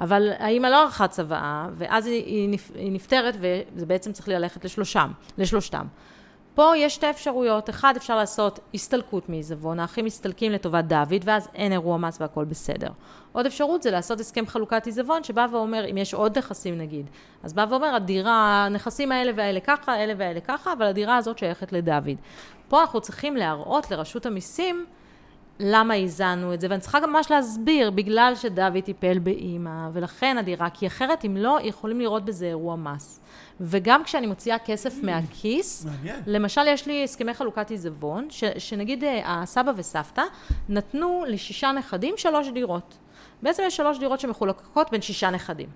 [0.00, 5.86] אבל האימא לא ערכה צוואה, ואז היא, היא נפטרת, וזה בעצם צריך ללכת לשלושם, לשלושתם.
[6.56, 7.70] פה יש שתי אפשרויות.
[7.70, 12.88] אחד, אפשר לעשות הסתלקות מעיזבון, האחים מסתלקים לטובת דוד, ואז אין אירוע מס והכל בסדר.
[13.32, 17.06] עוד אפשרות זה לעשות הסכם חלוקת עיזבון, שבא ואומר, אם יש עוד נכסים נגיד,
[17.42, 21.72] אז בא ואומר, הדירה, הנכסים האלה והאלה ככה, אלה והאלה ככה, אבל הדירה הזאת שייכת
[21.72, 22.16] לדוד.
[22.68, 24.86] פה אנחנו צריכים להראות לרשות המיסים
[25.60, 30.70] למה איזנו את זה, ואני צריכה גם ממש להסביר, בגלל שדוד טיפל באימא, ולכן הדירה,
[30.70, 33.20] כי אחרת, אם לא, יכולים לראות בזה אירוע מס.
[33.60, 36.20] וגם כשאני מוציאה כסף mm, מהכיס, מעניין.
[36.26, 40.22] למשל, יש לי הסכמי חלוקת עיזבון, שנגיד אה, הסבא וסבתא
[40.68, 42.96] נתנו לשישה נכדים שלוש דירות.
[43.42, 45.68] בעצם יש שלוש דירות שמחולקות בין שישה נכדים.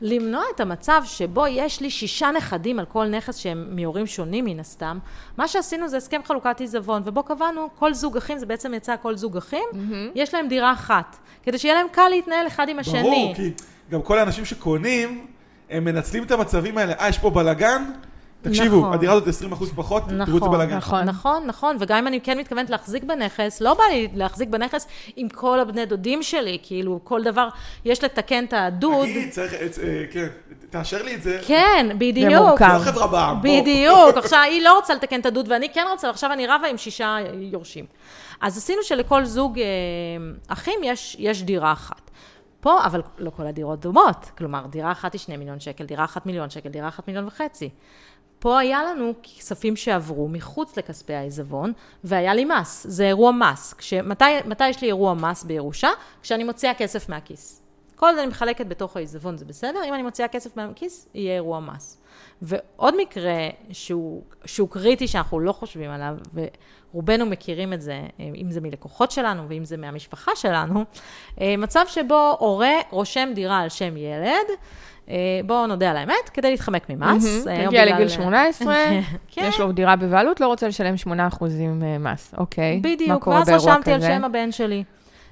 [0.00, 4.60] למנוע את המצב שבו יש לי שישה נכדים על כל נכס שהם מהורים שונים מן
[4.60, 4.98] הסתם,
[5.36, 9.16] מה שעשינו זה הסכם חלוקת עיזבון, ובו קבענו כל זוג אחים, זה בעצם יצא כל
[9.16, 9.94] זוג אחים, mm-hmm.
[10.14, 13.02] יש להם דירה אחת, כדי שיהיה להם קל להתנהל אחד עם השני.
[13.02, 13.50] ברור, כי
[13.90, 15.26] גם כל האנשים שקונים,
[15.70, 16.92] הם מנצלים את המצבים האלה.
[16.92, 17.84] אה, יש פה בלאגן?
[18.42, 18.92] תקשיבו, נכון.
[18.92, 20.76] הדירה הזאת 20% פחות, נכון, תראו את זה בלאגן.
[20.76, 24.86] נכון, נכון, נכון, וגם אם אני כן מתכוונת להחזיק בנכס, לא בא לי להחזיק בנכס
[25.16, 27.48] עם כל הבני דודים שלי, כאילו, כל דבר,
[27.84, 29.06] יש לתקן את הדוד.
[29.06, 30.26] תגיד, צריך, אה, אה, כן,
[30.70, 31.40] תאשר לי את זה.
[31.46, 32.32] כן, בדיוק.
[32.32, 32.74] זה מורכב.
[32.78, 36.32] לא חברה בעם, בדיוק, עכשיו היא לא רוצה לתקן את הדוד ואני כן רוצה, עכשיו
[36.32, 37.16] אני רבה עם שישה
[37.52, 37.84] יורשים.
[38.40, 39.64] אז עשינו שלכל זוג אה,
[40.48, 42.07] אחים יש, יש דירה אחת.
[42.68, 44.30] פה, אבל לא כל הדירות דומות.
[44.38, 47.70] כלומר, דירה אחת היא שני מיליון שקל, דירה אחת מיליון שקל, דירה אחת מיליון וחצי.
[48.38, 51.72] פה היה לנו כספים שעברו מחוץ לכספי העיזבון,
[52.04, 52.86] והיה לי מס.
[52.88, 53.74] זה אירוע מס.
[53.74, 55.88] כשמתי, מתי יש לי אירוע מס בירושה?
[56.22, 57.62] כשאני מוציאה כסף מהכיס.
[57.96, 59.80] כל זה אני מחלקת בתוך העיזבון, זה בסדר?
[59.88, 62.00] אם אני מוציאה כסף מהכיס, יהיה אירוע מס.
[62.42, 66.16] ועוד מקרה שהוא, שהוא קריטי, שאנחנו לא חושבים עליו,
[66.94, 70.84] ורובנו מכירים את זה, אם זה מלקוחות שלנו ואם זה מהמשפחה שלנו,
[71.40, 74.46] מצב שבו הורה רושם דירה על שם ילד,
[75.46, 77.46] בואו נודה על האמת, כדי להתחמק ממס.
[77.46, 78.74] הגיע לגיל 18,
[79.28, 79.46] כן.
[79.48, 80.94] יש לו דירה בבעלות, לא רוצה לשלם
[81.40, 81.44] 8%
[82.00, 82.80] מס, אוקיי.
[82.82, 84.84] בדיוק, ואז רשמתי על שם הבן שלי.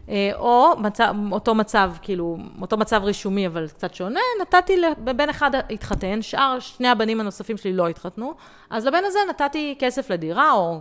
[0.09, 5.51] אה, או מצב, אותו מצב, כאילו, אותו מצב רישומי, אבל קצת שונה, נתתי לבן אחד
[5.55, 8.35] התחתן, שאר שני הבנים הנוספים שלי לא התחתנו,
[8.71, 10.81] אז לבן הזה נתתי כסף לדירה, או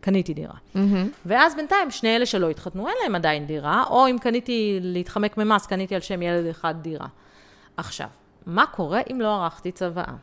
[0.00, 0.54] קניתי דירה.
[0.54, 0.78] Mm-hmm.
[1.26, 5.66] ואז בינתיים, שני אלה שלא התחתנו, אין להם עדיין דירה, או אם קניתי להתחמק ממס,
[5.66, 7.06] קניתי על שם ילד אחד דירה.
[7.76, 8.08] עכשיו,
[8.46, 10.14] מה קורה אם לא ערכתי צוואה?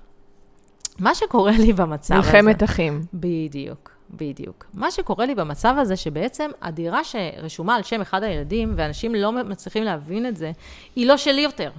[1.00, 2.32] מה שקורה לי במצב הזה...
[2.32, 3.02] מלחמת אחים.
[3.14, 3.95] בדיוק.
[4.18, 4.66] בדיוק.
[4.74, 9.84] מה שקורה לי במצב הזה, שבעצם הדירה שרשומה על שם אחד הילדים, ואנשים לא מצליחים
[9.84, 10.52] להבין את זה,
[10.96, 11.72] היא לא שלי יותר.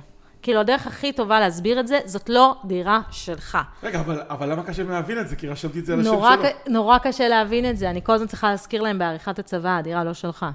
[0.43, 3.59] כאילו, הדרך הכי טובה להסביר את זה, זאת לא דירה שלך.
[3.83, 5.37] רגע, אבל, אבל למה קשה להבין את זה?
[5.37, 6.73] כי רשמתי את זה על השם שלו.
[6.73, 7.91] נורא קשה להבין את זה.
[7.91, 10.47] אני כל הזמן צריכה להזכיר להם בעריכת הצבא, הדירה לא שלך.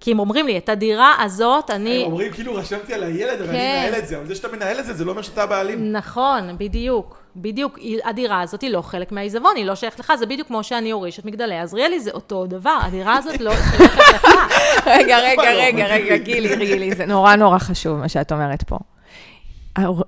[0.00, 2.04] כי הם אומרים לי, את הדירה הזאת, אני...
[2.04, 3.54] הם אומרים, כאילו, רשמתי על הילד, אבל כן.
[3.54, 4.18] אני מנהל את זה.
[4.18, 5.92] אבל זה שאתה מנהל את זה, זה לא אומר שאתה הבעלים.
[5.92, 7.23] נכון, בדיוק.
[7.36, 10.92] בדיוק, הדירה הזאת היא לא חלק מהעיזבון, היא לא שייכת לך, זה בדיוק כמו שאני
[10.92, 14.26] אוריש את מגדלי עזריאלי, זה אותו דבר, הדירה הזאת לא שייכת לך.
[14.86, 18.78] רגע, רגע, רגע, רגע, גילי, גילי, זה נורא נורא חשוב מה שאת אומרת פה.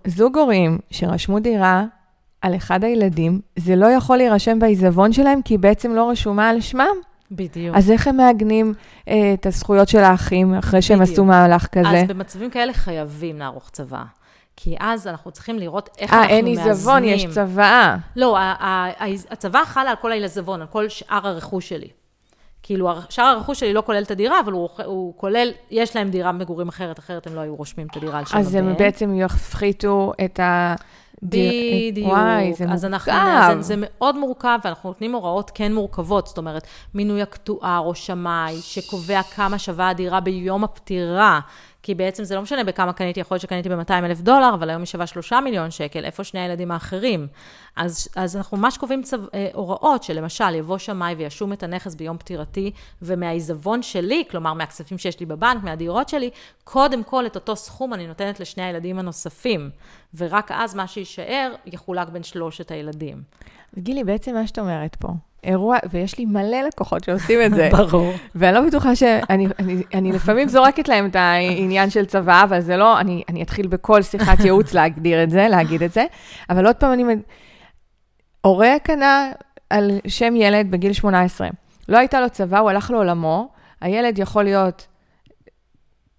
[0.06, 1.84] זוג הורים שרשמו דירה
[2.40, 6.60] על אחד הילדים, זה לא יכול להירשם בעיזבון שלהם, כי היא בעצם לא רשומה על
[6.60, 6.96] שמם.
[7.30, 7.76] בדיוק.
[7.76, 8.74] אז איך הם מעגנים
[9.08, 11.12] אה, את הזכויות של האחים אחרי שהם בדיוק.
[11.12, 11.88] עשו מהלך כזה?
[11.88, 14.02] אז במצבים כאלה חייבים לערוך צבא.
[14.56, 16.58] כי אז אנחנו צריכים לראות איך 아, אנחנו מאזנים.
[16.58, 17.96] אה, אין עיזבון, יש צוואה.
[18.16, 18.36] לא,
[19.30, 21.88] הצוואה חלה על כל העיזבון, על כל שאר הרכוש שלי.
[22.62, 26.32] כאילו, שאר הרכוש שלי לא כולל את הדירה, אבל הוא, הוא כולל, יש להם דירה
[26.32, 28.46] מגורים אחרת, אחרת הם לא היו רושמים את הדירה על שם הבן.
[28.46, 30.74] אז הם בעצם יפחיתו את ה...
[31.22, 32.08] בדיוק.
[32.08, 33.10] וואי, זה אז מורכב.
[33.10, 37.94] אנחנו, זה, זה מאוד מורכב, ואנחנו נותנים הוראות כן מורכבות, זאת אומרת, מינוי אקטואר או
[37.94, 41.40] שמאי, שקובע כמה שווה הדירה ביום הפטירה,
[41.86, 44.82] כי בעצם זה לא משנה בכמה קניתי, יכול להיות שקניתי ב-200 אלף דולר, אבל היום
[44.82, 47.26] היא שווה 3 מיליון שקל, איפה שני הילדים האחרים?
[47.76, 52.18] אז, אז אנחנו ממש קובעים צו, אה, הוראות, שלמשל, יבוא שמאי וישום את הנכס ביום
[52.18, 52.70] פטירתי,
[53.02, 56.30] ומהעיזבון שלי, כלומר, מהכספים שיש לי בבנק, מהדירות שלי,
[56.64, 59.70] קודם כל את אותו סכום אני נותנת לשני הילדים הנוספים,
[60.14, 63.22] ורק אז מה שיישאר יחולק בין שלושת הילדים.
[63.78, 65.08] גילי, בעצם מה שאת אומרת פה,
[65.44, 67.68] אירוע, ויש לי מלא לקוחות שעושים את זה.
[67.76, 68.12] ברור.
[68.34, 72.76] ואני לא בטוחה שאני אני, אני לפעמים זורקת להם את העניין של צבא, אבל זה
[72.76, 76.04] לא, אני, אני אתחיל בכל שיחת ייעוץ להגדיר את זה, להגיד את זה,
[76.50, 77.04] אבל עוד פעם אני...
[78.40, 79.30] הורה קנה
[79.70, 81.48] על שם ילד בגיל 18.
[81.88, 83.48] לא הייתה לו צבא, הוא הלך לעולמו,
[83.80, 84.86] הילד יכול להיות,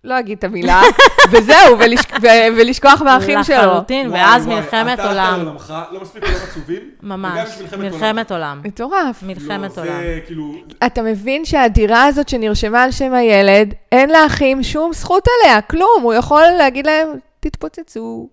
[0.04, 0.82] לא אגיד את המילה,
[1.32, 1.78] וזהו.
[2.22, 3.56] ו- ולשכוח מהאחים שלו.
[3.58, 5.34] לחלוטין, ואז וואי, מלחמת אתה עולם.
[5.38, 6.82] לעולמך, לא מספיק עולם עצובים.
[7.04, 8.62] ממש, מלחמת עולם.
[8.64, 9.24] מטורף.
[9.24, 10.02] מלחמת לא, עולם.
[10.26, 10.54] כאילו,
[10.86, 16.00] אתה מבין שהדירה הזאת שנרשמה על שם הילד, אין לאחים שום זכות עליה, כלום.
[16.02, 17.08] הוא יכול להגיד להם,
[17.40, 18.30] תתפוצצו.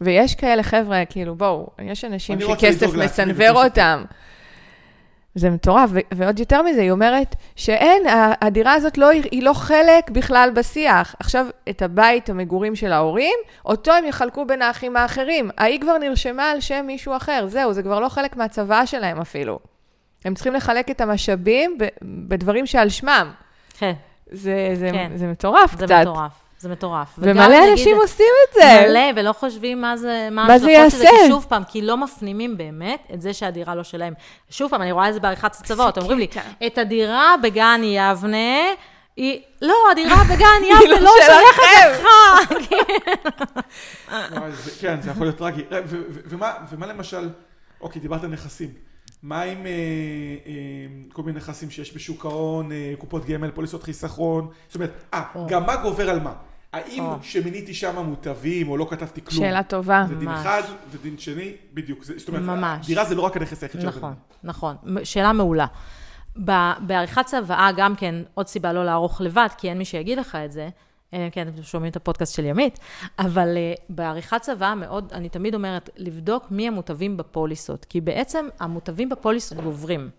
[0.00, 3.64] ויש כאלה חבר'ה, כאילו, בואו, יש אנשים שכסף מסנוור.
[3.64, 4.04] אותם.
[5.38, 8.02] זה מטורף, ו- ועוד יותר מזה, היא אומרת שאין,
[8.40, 11.14] הדירה הזאת לא, היא לא חלק בכלל בשיח.
[11.20, 15.50] עכשיו, את הבית, המגורים של ההורים, אותו הם יחלקו בין האחים האחרים.
[15.58, 19.58] ההיא כבר נרשמה על שם מישהו אחר, זהו, זה כבר לא חלק מהצוואה שלהם אפילו.
[20.24, 23.30] הם צריכים לחלק את המשאבים ב- בדברים שעל שמם.
[23.78, 23.92] כן,
[24.30, 25.10] זה, זה, כן.
[25.14, 25.94] זה מטורף זה קצת.
[26.00, 26.47] מטורף.
[26.58, 27.08] זה מטורף.
[27.18, 28.84] וגם ומלא נגיד- אנשים עושים את זה.
[28.88, 30.98] מלא, ולא חושבים מה זה, מה מה זה יעשה?
[31.10, 34.14] כי שוב פעם, כי לא מפנימים באמת את זה שהדירה לא שלהם.
[34.50, 36.26] שוב פעם, אני רואה את זה בעריכת הצבאות, אומרים לי.
[36.66, 38.58] את הדירה בגן יבנה,
[39.16, 41.10] היא, לא, הדירה בגן היא יבנה לא לא.
[41.26, 42.06] שייכת לך.
[44.32, 45.62] וואי, זה- כן, זה יכול להיות טרגי.
[46.28, 47.28] ומה- ומה למשל,
[47.80, 48.87] אוקיי, דיברת על נכסים.
[49.22, 49.70] מה עם אה,
[50.46, 50.52] אה,
[51.12, 54.48] כל מיני נכסים שיש בשוק ההון, אה, קופות גמל, פוליסות חיסכון?
[54.66, 56.32] זאת אומרת, אה, גם מה גובר על מה?
[56.72, 57.16] האם או.
[57.22, 59.40] שמיניתי שם מוטבים או לא כתבתי כלום?
[59.44, 60.04] שאלה טובה.
[60.08, 60.40] זה דין ממש.
[60.40, 62.04] אחד ודין שני, בדיוק.
[62.04, 62.86] זה- זאת אומרת, ממש.
[62.86, 64.76] דירה זה לא רק הנכס היחיד של נכון, נכון.
[65.04, 65.66] שאלה מעולה.
[66.80, 70.52] בעריכת צוואה גם כן, עוד סיבה לא לערוך לבד, כי אין מי שיגיד לך את
[70.52, 70.68] זה,
[71.14, 72.78] אלא אם כן אתם שומעים את הפודקאסט של ימית,
[73.18, 79.08] אבל uh, בעריכת צוואה מאוד, אני תמיד אומרת, לבדוק מי המוטבים בפוליסות, כי בעצם המוטבים
[79.08, 80.10] בפוליסות גוברים.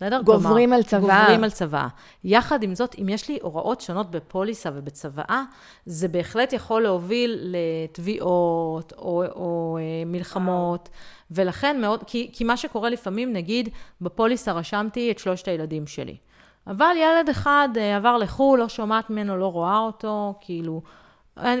[0.00, 0.22] בסדר?
[0.22, 1.20] גוברים כלומר, על צוואה.
[1.20, 1.88] גוברים על צוואה.
[2.24, 5.42] יחד עם זאת, אם יש לי הוראות שונות בפוליסה ובצוואה,
[5.86, 10.88] זה בהחלט יכול להוביל לתביעות או, או אה, מלחמות,
[11.30, 13.68] ולכן מאוד, כי, כי מה שקורה לפעמים, נגיד,
[14.00, 16.16] בפוליסה רשמתי את שלושת הילדים שלי.
[16.70, 20.80] אבל ילד אחד אה, עבר לחו"ל, לא שומעת ממנו, לא רואה אותו, כאילו...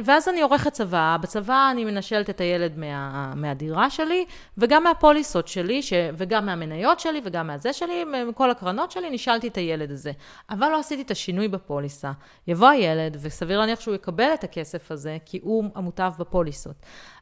[0.04, 4.24] ואז אני עורכת צוואה, בצוואה אני מנשלת את הילד מה, מהדירה שלי,
[4.58, 9.56] וגם מהפוליסות שלי, ש, וגם מהמניות שלי, וגם מהזה שלי, מכל הקרנות שלי, נשלתי את
[9.56, 10.12] הילד הזה.
[10.50, 12.12] אבל לא עשיתי את השינוי בפוליסה.
[12.46, 16.76] יבוא הילד, וסביר להניח שהוא יקבל את הכסף הזה, כי הוא המוטב בפוליסות.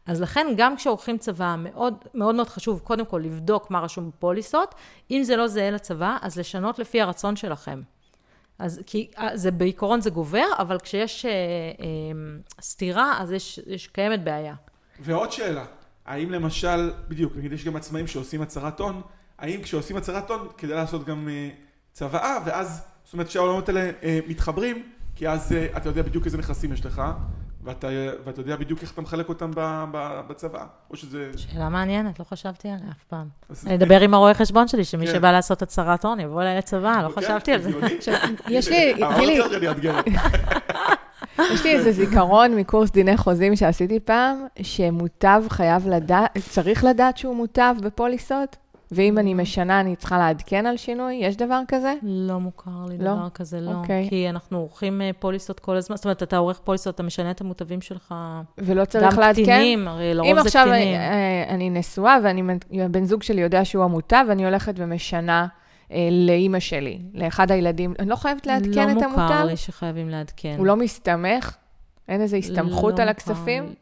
[0.06, 4.74] אז לכן, גם כשעורכים צוואה, מאוד מאוד מאוד חשוב, קודם כל, לבדוק מה רשום בפוליסות.
[5.10, 7.80] אם זה לא זהה לצוואה, אז לשנות לפי הרצון שלכם.
[8.58, 11.86] אז כי אה, זה בעיקרון זה גובר, אבל כשיש אה, אה,
[12.60, 14.54] סתירה, אז יש, יש קיימת בעיה.
[15.00, 15.64] ועוד שאלה,
[16.06, 19.02] האם למשל, בדיוק, נגיד יש גם עצמאים שעושים הצהרת הון,
[19.38, 21.48] האם כשעושים הצהרת הון, כדי לעשות גם אה,
[21.92, 24.82] צוואה, ואז, זאת אומרת שהעולמות האלה אה, מתחברים,
[25.16, 27.02] כי אז אה, אתה יודע בדיוק איזה נכסים יש לך,
[27.68, 27.88] ואתה,
[28.24, 31.30] ואתה יודע בדיוק איך אתה מחלק אותם ב, ב, בצוואה, או שזה...
[31.36, 33.28] שאלה מעניינת, לא חשבתי עליה אף פעם.
[33.66, 35.12] אני אדבר עם הרואה חשבון שלי, שמי כן.
[35.12, 37.70] שבא לעשות הצהרת הון, יבוא אליי לצבא, לא כן, חשבתי על זה.
[38.48, 39.40] יש לי, גילי.
[41.52, 47.36] יש לי איזה זיכרון מקורס דיני חוזים שעשיתי פעם, שמוטב חייב לדעת, צריך לדעת שהוא
[47.36, 48.56] מוטב בפוליסות,
[48.92, 51.14] ואם אני משנה, אני צריכה לעדכן על שינוי?
[51.14, 51.94] יש דבר כזה?
[52.02, 53.14] לא מוכר לי לא?
[53.14, 53.74] דבר כזה, לא.
[53.74, 54.06] אוקיי.
[54.08, 57.40] כי אנחנו עורכים אה, פוליסות כל הזמן, זאת אומרת, אתה עורך פוליסות, אתה משנה את
[57.40, 58.14] המוטבים שלך.
[58.58, 59.42] ולא צריך גם לעדכן?
[59.42, 60.94] קטינים, הרי אם לרוב זה עכשיו קטינים.
[60.94, 65.46] אה, אני נשואה והבן זוג שלי יודע שהוא המוטב, ואני הולכת ומשנה
[65.92, 69.44] אה, לאימא שלי, לאחד הילדים, אני לא חייבת לעדכן את לא מוכר המוטב?
[69.46, 70.54] לי שחייבים לעדכן.
[70.58, 71.56] הוא לא מסתמך?
[72.08, 73.74] אין איזו הסתמכות לא על הכספים לי.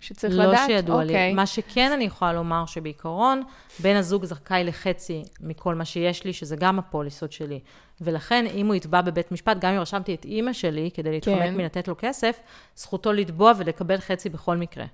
[0.00, 0.66] שצריך לא לדעת?
[0.66, 1.12] שידוע לי.
[1.12, 1.34] אוקיי.
[1.34, 3.42] מה שכן אני יכולה לומר, שבעיקרון,
[3.80, 7.60] בן הזוג זכאי לחצי מכל מה שיש לי, שזה גם הפוליסות שלי.
[8.00, 11.56] ולכן, אם הוא יתבע בבית משפט, גם אם רשמתי את אימא שלי, כדי להתחמק כן.
[11.56, 12.40] מלתת לו כסף,
[12.76, 14.84] זכותו לתבוע ולקבל חצי בכל מקרה.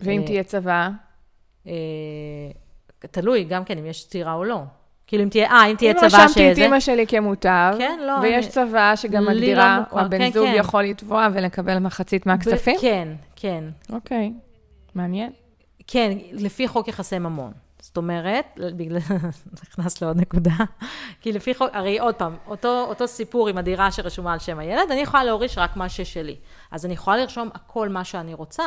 [0.00, 0.90] ואם אה, תהיה צוואה?
[1.66, 1.72] אה,
[3.00, 4.62] תלוי, גם כן, אם יש סתירה או לא.
[5.06, 6.64] כאילו, אם תהיה, אה, אם תהיה אם צבא רשמתי את שזה...
[6.64, 10.04] אימא שלי כמוטב, כן, לא, ויש אני- צוואה שגם לי מגדירה, לא או.
[10.04, 10.54] הבן כן, זוג כן.
[10.56, 12.76] יכול לתבוע ולקבל מחצית מהכספים?
[12.76, 13.64] ב- כן, כן.
[13.92, 14.32] אוקיי,
[14.94, 15.32] מעניין.
[15.86, 17.52] כן, לפי חוק יחסי ממון.
[17.80, 18.44] זאת אומרת,
[18.76, 18.98] בגלל,
[19.62, 20.54] נכנס לעוד נקודה,
[21.20, 24.90] כי לפי חוק, הרי עוד פעם, אותו, אותו סיפור עם הדירה שרשומה על שם הילד,
[24.90, 26.36] אני יכולה להוריש רק מה ששלי.
[26.70, 28.64] אז אני יכולה לרשום הכל מה שאני רוצה,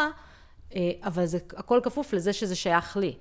[0.76, 3.14] אה, אבל זה הכל כפוף לזה שזה שייך לי.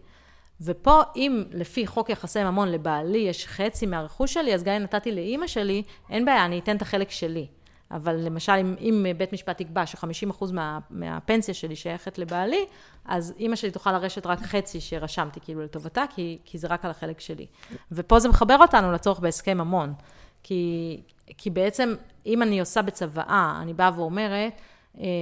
[0.61, 5.12] ופה, אם לפי חוק יחסי ממון לבעלי יש חצי מהרכוש שלי, אז גם אם נתתי
[5.12, 7.47] לאימא שלי, אין בעיה, אני אתן את החלק שלי.
[7.90, 12.66] אבל למשל, אם, אם בית משפט יקבע ש-50% מה, מהפנסיה שלי שייכת לבעלי,
[13.05, 16.90] אז אימא שלי תוכל לרשת רק חצי שרשמתי כאילו לטובתה, כי, כי זה רק על
[16.90, 17.47] החלק שלי.
[17.92, 19.95] ופה זה מחבר אותנו לצורך בהסכם ממון.
[20.42, 21.01] כי,
[21.38, 21.95] כי בעצם,
[22.27, 24.53] אם אני עושה בצוואה, אני באה ואומרת,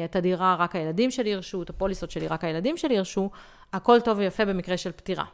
[0.05, 3.31] את הדירה רק הילדים שלי ירשו, את הפוליסות שלי רק הילדים שלי ירשו,
[3.73, 5.25] הכל טוב ויפה במקרה של פטירה.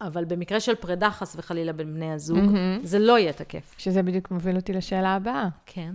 [0.00, 2.80] אבל במקרה של פרידה, חס וחלילה, בין בני הזוג, מהמם.
[2.82, 3.74] זה לא יהיה תקף.
[3.78, 5.48] שזה בדיוק מוביל אותי לשאלה הבאה.
[5.66, 5.94] כן.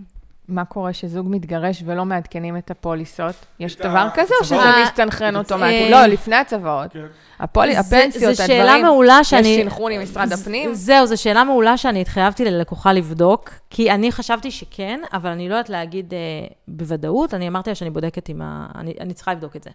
[0.49, 3.35] מה קורה שזוג מתגרש ולא מעדכנים את הפוליסות?
[3.59, 4.55] יש דבר כזה או שזה?
[4.83, 5.91] מסתנכרן אה, אוטומטית?
[5.91, 6.93] לא, לפני הצוואות.
[6.93, 7.05] כן.
[7.39, 9.57] הפנסיות, הדברים.
[9.57, 10.73] יש סנכרון עם משרד הפנים?
[10.73, 15.53] זהו, זו שאלה מעולה שאני התחייבתי ללקוחה לבדוק, כי אני חשבתי שכן, אבל אני לא
[15.53, 16.19] יודעת להגיד אה,
[16.67, 18.67] בוודאות, אני אמרתי לה שאני בודקת עם ה...
[18.75, 19.69] אני, אני צריכה לבדוק את זה.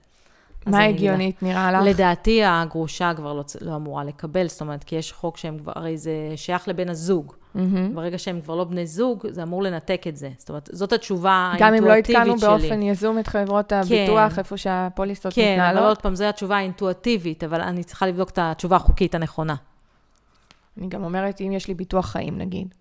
[0.67, 0.85] מה.
[0.85, 1.87] הגיונית נראה לך?
[1.87, 5.97] לדעתי הגרושה כבר לא, לא אמורה לקבל, זאת אומרת, כי יש חוק שהם כבר, הרי
[5.97, 7.33] זה שייך לבן הזוג.
[7.55, 7.95] מהמם.
[7.95, 10.31] ברגע שהם כבר לא בני זוג, זה אמור לנתק את זה.
[10.39, 12.49] זאת אומרת, זאת התשובה גם אם לא עדכנו שלי.
[12.49, 15.89] באופן יזום את חברות הביטוח, איפה שהפוליסות כן, אבל מתנהלות?
[15.89, 19.55] עוד פעם, זו התשובה האינטואיטיבית, אבל אני צריכה לבדוק את התשובה החוקית הנכונה.
[20.79, 22.75] אני גם אומרת, אם יש לי ביטוח חיים, נגיד,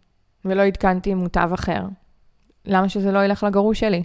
[0.45, 1.81] ולא עדכנתי מוטב אחר,
[2.65, 4.03] למה שזה לא ילך לגרוש שלי?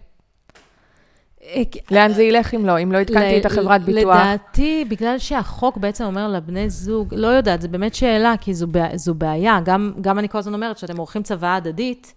[1.90, 2.79] לאן זה ילך אם לא?
[2.83, 4.16] אם לא עדכנתי את החברת ביטוח?
[4.16, 9.14] לדעתי, בגלל שהחוק בעצם אומר לבני זוג, לא יודעת, זו באמת שאלה, כי זו, זו
[9.14, 9.59] בעיה.
[9.64, 12.14] גם, גם אני כל הזמן אומרת, שאתם עורכים צוואה הדדית,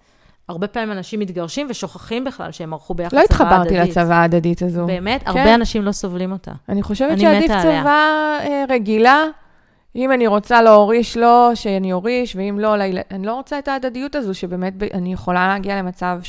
[0.50, 3.72] הרבה פעמים אנשים מתגרשים ושוכחים בכלל שהם ערכו ביחד לא צוואה הדדית.
[3.72, 4.86] התחברתי לצבא ההדדית הזו.
[4.86, 5.24] באמת?
[5.24, 5.30] כן.
[5.30, 6.52] הרבה אנשים לא סובלים אותה.
[6.70, 7.82] אני חושבת אני שעדיף מתה עליה.
[7.82, 9.26] צבא אה, רגילה.
[9.96, 12.76] אם אני רוצה להוריש לו, שאני אוריש, ואם לא.
[13.12, 16.20] אני לא רוצה את ההדדיות הזו, שבאמת אני יכולה להגיע למצב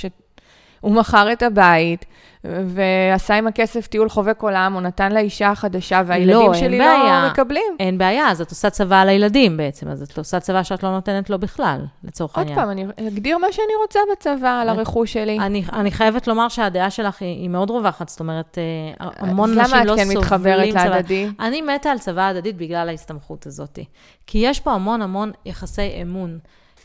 [0.82, 2.04] שהוא מכר את הבית,
[2.44, 7.22] ועשה עם הכסף טיול חובק עולם, או נתן לאישה החדשה, והילדים לא, שלי בעיה.
[7.22, 7.76] לא מקבלים.
[7.80, 10.90] אין בעיה, אז את עושה צבא על הילדים בעצם, אז את עושה צבא שאת לא
[10.90, 12.58] נותנת לו בכלל, לצורך עוד העניין.
[12.60, 15.38] פעם, אני אגדיר מה שאני רוצה בצבא, על הרכוש שלי.
[15.38, 19.58] אני, אני חייבת לומר שהדעה שלך היא, היא מאוד רווחת, זאת אומרת, אה, המון אז
[19.58, 20.84] אנשים לא למה את כן מתחברת סובלים צבא.
[20.84, 21.28] להדדי?
[21.40, 23.78] אני מתה על צבא הדדית בגלל ההסתמכות הזאת.
[24.26, 26.38] כי יש פה המון המון יחסי אמון.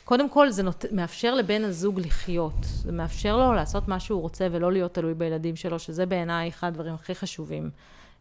[0.08, 0.86] קודם כל, זה נות...
[0.92, 2.54] מאפשר לבן הזוג לחיות.
[2.62, 6.68] זה מאפשר לו לעשות מה שהוא רוצה ולא להיות תלוי בילדים שלו, שזה בעיניי אחד
[6.68, 7.70] הדברים הכי חשובים.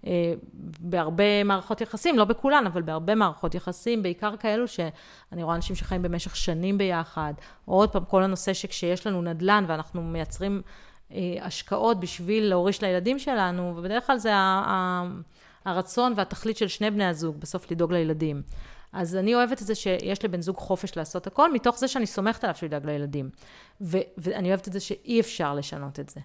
[0.06, 0.34] אה,
[0.80, 6.02] בהרבה מערכות יחסים, לא בכולן, אבל בהרבה מערכות יחסים, בעיקר כאלו שאני רואה אנשים שחיים
[6.02, 7.32] במשך שנים ביחד,
[7.68, 10.62] או עוד פעם, כל הנושא שכשיש לנו נדל"ן ואנחנו מייצרים
[11.12, 14.32] אה, השקעות בשביל להוריש לילדים שלנו, ובדרך כלל זה
[15.64, 18.42] הרצון והתכלית של שני בני הזוג, בסוף לדאוג לילדים.
[18.96, 22.44] אז אני אוהבת את זה שיש לבן זוג חופש לעשות הכל, מתוך זה שאני סומכת
[22.44, 23.30] עליו שהוא ידאג לילדים.
[23.80, 26.20] ו- ואני אוהבת את זה שאי אפשר לשנות את זה.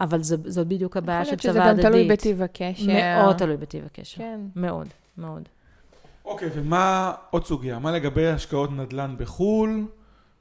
[0.00, 2.08] אבל זו, זאת בדיוק הבעיה של יכול צבא להיות שזה גם הדדית.
[2.08, 2.92] תלוי בטיב הקשר.
[2.92, 4.18] מאוד תלוי בטיב הקשר.
[4.18, 4.40] כן.
[4.56, 5.48] מאוד, מאוד.
[6.24, 7.78] אוקיי, ומה עוד סוגיה?
[7.78, 9.86] מה לגבי השקעות נדל"ן בחו"ל,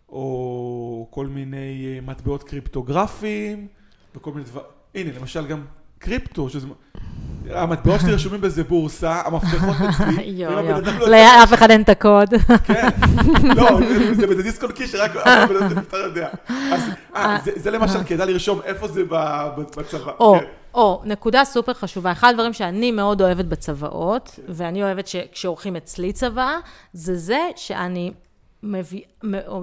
[0.10, 3.68] או כל מיני אה, מטבעות קריפטוגרפיים,
[4.16, 4.68] וכל מיני דברים...
[4.96, 5.66] הנה, למשל גם
[5.98, 6.68] קריפטו, שזה...
[7.54, 11.08] המטבעות שלי רשומים באיזה בורסה, המפתחות אצלי, יואו, לא...
[11.10, 12.30] לאף אחד אין את הקוד.
[12.64, 12.90] כן,
[13.58, 16.28] לא, זה- זה בדיסק און קי שרק הבן אדם נפטר יודע.
[16.50, 16.82] אז,
[17.16, 19.04] אה, זה- למשל כדאי לרשום איפה זה
[19.78, 20.12] בצבא.
[20.20, 20.46] או, כן.
[20.74, 22.12] או, נקודה סופר חשובה.
[22.12, 26.58] אחד הדברים שאני מאוד אוהבת בצוואות, ואני אוהבת שכשעורכים אצלי צוואה,
[26.94, 28.12] זה זה שאני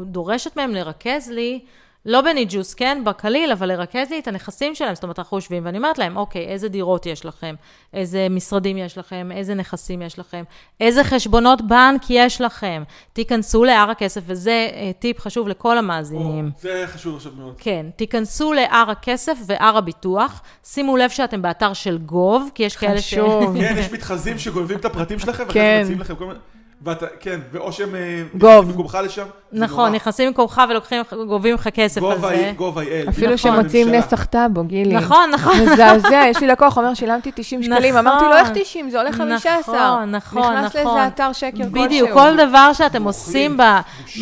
[0.07, 1.61] דורשת מהם לרכז לי,
[2.06, 4.94] לא בניג'וס, כן, בקליל, אבל לרכז לי את הנכסים שלהם.
[4.94, 7.54] זאת אומרת, אנחנו יושבים ואני אומרת להם, אוקיי, איזה דירות יש לכם,
[7.94, 10.42] איזה משרדים יש לכם, איזה נכסים יש לכם,
[10.80, 12.82] איזה חשבונות בנק יש לכם.
[13.12, 16.44] תיכנסו להר הכסף, וזה אה, טיפ חשוב לכל המאזינים.
[16.44, 17.54] או, זה חשוב עכשיו מאוד.
[17.58, 23.00] כן, תיכנסו להר הכסף והר הביטוח, שימו לב שאתם באתר של גוב, כי יש כאלה
[23.00, 23.14] ש...
[23.14, 23.56] חשוב.
[23.60, 25.80] כן, יש מתחזים שגונבים את הפרטים שלכם, ואחרי כן.
[25.82, 26.38] מציעים לכם כל מיני...
[26.85, 27.95] ואתה, כן, ואו שהם...
[27.95, 28.51] אה, גוב.
[28.51, 29.27] נכנסים במקומך לשם.
[29.53, 29.92] נכון.
[29.95, 30.33] נכנסים
[30.68, 32.53] ולוקחים, גובים לך כסף על גוב זה.
[32.57, 33.09] גוב ה-L.
[33.09, 33.37] אפילו נכון.
[33.61, 33.88] שמוצאים.
[33.90, 34.95] נסח טאבו, גילי.
[34.95, 35.53] נכון, נכון.
[35.61, 37.95] מזעזע, יש לי לקוח, אומר, שילמתי 90 שקלים.
[37.95, 38.07] נכון.
[38.07, 38.90] אמרתי לו, איך 90?
[38.90, 39.75] זה עולה 15.
[39.75, 40.95] נכון, נכון, נכנס נכון.
[40.97, 41.71] לאיזה אתר שקר כלשהו.
[41.85, 43.57] בדיוק, כל דבר שאתם עושים.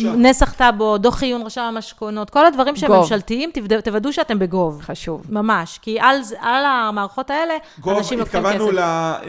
[0.03, 2.99] בנסח טאבו, דוח עיון רשם המשכונות, כל הדברים שהם גוב.
[2.99, 4.81] ממשלתיים, תוודאו- שאתם בגוב.
[4.81, 5.21] חשוב.
[5.29, 5.97] ממש, כי
[6.41, 8.49] על המערכות האלה, גוב, אנשים לוקחים כסף.
[8.51, 8.79] התכוונו ל...
[8.79, 9.23] אה,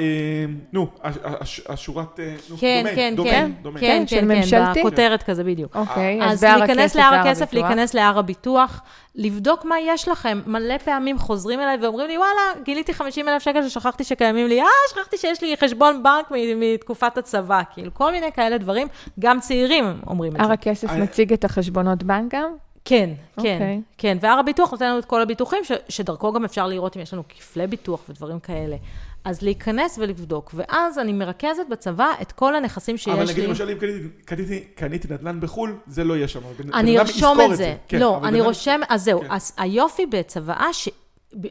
[0.72, 2.20] נו, הש- הש- השורת...
[2.20, 3.80] אה, כן, כן, כן, דומיין.
[3.86, 4.80] כן, כן, של כן, כן.
[4.80, 5.76] בכותרת כזה בדיוק.
[5.76, 7.68] אוקיי, אז בהר להיכנס הכסף, להר בהר הכסף, הביטוח.
[7.68, 8.80] להיכנס להר הביטוח,
[9.14, 10.40] לבדוק מה יש לכם.
[10.46, 14.66] מלא פעמים חוזרים אליי ואומרים לי, וואלה, גיליתי 50 אלף שקל ששכחתי שקיימים לי, אה,
[14.90, 17.60] שכחתי שיש לי חשבון בנק מתקופת הצבא.
[17.74, 18.86] כאילו, כל מיני כאלה דברים,
[19.18, 20.42] גם צעירים אומרים את זה.
[20.44, 22.50] הר הכסף אני- מציג את החשבונות בנק גם?
[22.84, 23.80] כן, כן, אוקיי.
[23.98, 24.16] כן.
[24.20, 27.22] והר הביטוח נותן לנו את כל הביטוחים, ש- שדרכו גם אפשר לראות אם יש לנו
[27.28, 28.76] כפלי ביטוח ודברים כאלה.
[29.24, 30.50] אז להיכנס ולבדוק.
[30.54, 33.12] ואז אני מרכזת בצבא את כל הנכסים שיש לי.
[33.14, 36.40] אבל נגיד למשל אם קניתי- קניתי- קניתי נדל"ן בחו"ל, זה לא יהיה שם.
[36.74, 37.76] אני ארשום את זה.
[37.88, 39.26] כן, לא, אני רושם, אז זהו, כן.
[39.30, 40.68] אז היופי בצוואה,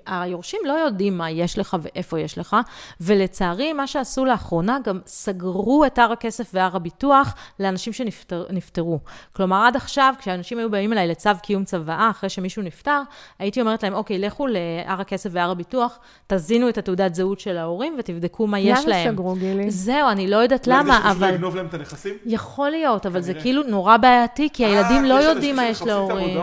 [0.06, 2.56] היורשים לא יודעים מה יש לך ואיפה יש לך,
[3.02, 9.00] ולצערי, מה שעשו לאחרונה, גם סגרו את הר הכסף והר הביטוח לאנשים שנפטרו.
[9.34, 13.02] כלומר, עד עכשיו, כשאנשים היו באים אליי לצו קיום צוואה, אחרי שמישהו נפטר,
[13.40, 17.96] הייתי אומרת להם, אוקיי, לכו להר הכסף והר הביטוח, תזינו את התעודת זהות של ההורים
[18.00, 19.08] ותבדקו מה יש להם.
[19.08, 19.71] למה סגרו, גילי?
[19.71, 21.32] זהו, אני לא יודעת למה, אבל...
[21.32, 22.13] לגנוב להם את הנכסים?
[22.25, 26.38] יכול להיות, אבל זה כאילו נורא בעייתי, כי הילדים לא יודעים מה יש להורים.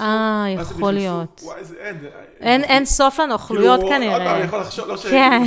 [0.00, 1.42] אה, יכול להיות.
[2.64, 4.36] אין סוף לנוכלויות כנראה.
[4.36, 5.06] אני יכול לחשוב, לא ש...
[5.06, 5.42] כן.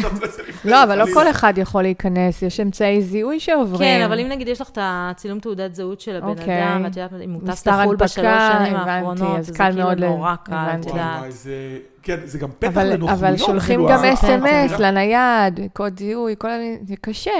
[0.65, 3.79] לא, אבל לא כל אחד יכול להיכנס, יש אמצעי זיהוי שעוברים.
[3.99, 6.63] כן, אבל אם נגיד יש לך את הצילום תעודת זהות של הבן אוקיי.
[6.63, 8.27] אדם, ואת יודעת, אם הוא טס לחו"ל בשלוש
[8.57, 10.85] שנים האחרונות, זה כאילו נורא קל, את.
[10.85, 11.23] יודעת.
[12.03, 13.09] כן, זה גם פתח לנוכלויות.
[13.19, 17.31] אבל שולחים כאילו, גם ה- אס.אם.אס ה- לנייד, קוד זיהוי, כל המיני, זה קשה.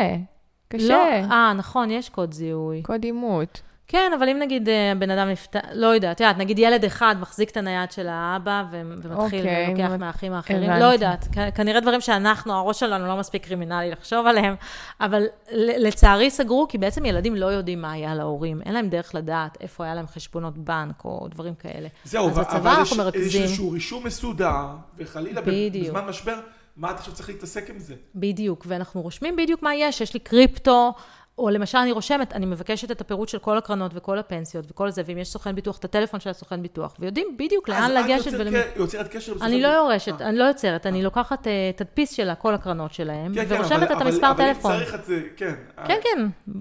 [0.74, 1.22] לא, קשה.
[1.32, 2.82] אה, נכון, יש קוד זיהוי.
[2.84, 3.62] קוד אימות.
[3.88, 7.50] כן, אבל אם נגיד אה, הבן אדם נפטר, לא יודעת, יודעת, נגיד ילד אחד מחזיק
[7.50, 10.80] את הנייד של האבא ו- ומתחיל אוקיי, ולוקח הבנ- מהאחים האחרים, הבנתי.
[10.80, 14.56] לא יודעת, כ- כנראה דברים שאנחנו, הראש שלנו לא מספיק קרימינלי לחשוב עליהם,
[15.02, 19.58] אבל לצערי סגרו, כי בעצם ילדים לא יודעים מה היה להורים, אין להם דרך לדעת
[19.62, 21.88] איפה היה להם חשבונות בנק או דברים כאלה.
[22.04, 23.42] זהו, אז אבל יש מרכזים.
[23.42, 24.66] איזשהו רישום מסודר,
[24.98, 25.88] וחלילה בדיוק.
[25.88, 26.40] בזמן משבר,
[26.78, 27.96] מה אתה עכשיו צריך להתעסק עם זה?
[28.16, 30.94] בדיוק, ואנחנו רושמים בדיוק מה יש, יש לי קריפטו,
[31.38, 35.02] או למשל אני רושמת, אני מבקשת את הפירוט של כל הקרנות וכל הפנסיות וכל זה,
[35.06, 38.40] ואם יש סוכן ביטוח, את הטלפון של הסוכן ביטוח, ויודעים בדיוק לאן לגשת אז את
[38.40, 38.58] ולמי.
[38.58, 39.84] יוצר- יוצרת קשר עם אני סוכן לא ביטוח.
[39.92, 40.30] יורשת, אה.
[40.30, 44.02] אני לא יוצרת, אני לוקחת אה, תדפיס של כל הקרנות שלהם, כן, כן, ורושמת את
[44.02, 44.72] המספר אבל אם טלפון.
[44.72, 45.54] צריך את זה, כן.
[45.88, 46.52] כן, כן.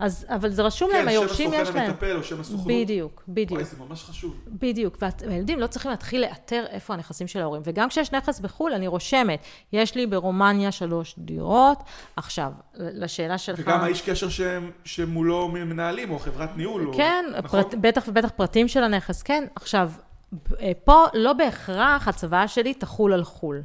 [0.00, 1.90] אז, אבל זה רשום להם, כן, היורשים שם יש הסוכן להם.
[1.90, 2.66] המטפל או שם הסוכנות.
[2.66, 3.50] בדיוק, בדיוק.
[3.52, 4.34] וואי, זה ממש חשוב.
[4.46, 7.62] בדיוק, והילדים לא צריכים להתחיל לאתר איפה הנכסים של ההורים.
[7.64, 9.40] וגם כשיש נכס בחו"ל, אני רושמת,
[9.72, 11.78] יש לי ברומניה שלוש דירות.
[12.16, 13.58] עכשיו, לשאלה שלך...
[13.62, 16.86] וגם האיש קשר שהם- שמולו מנהלים, או חברת ניהול.
[16.88, 17.62] או- כן, נכון?
[17.62, 19.44] פרט, בטח ובטח פרטים של הנכס, כן.
[19.54, 19.90] עכשיו,
[20.60, 23.62] אה, פה לא בהכרח הצוואה שלי תחול על חו"ל.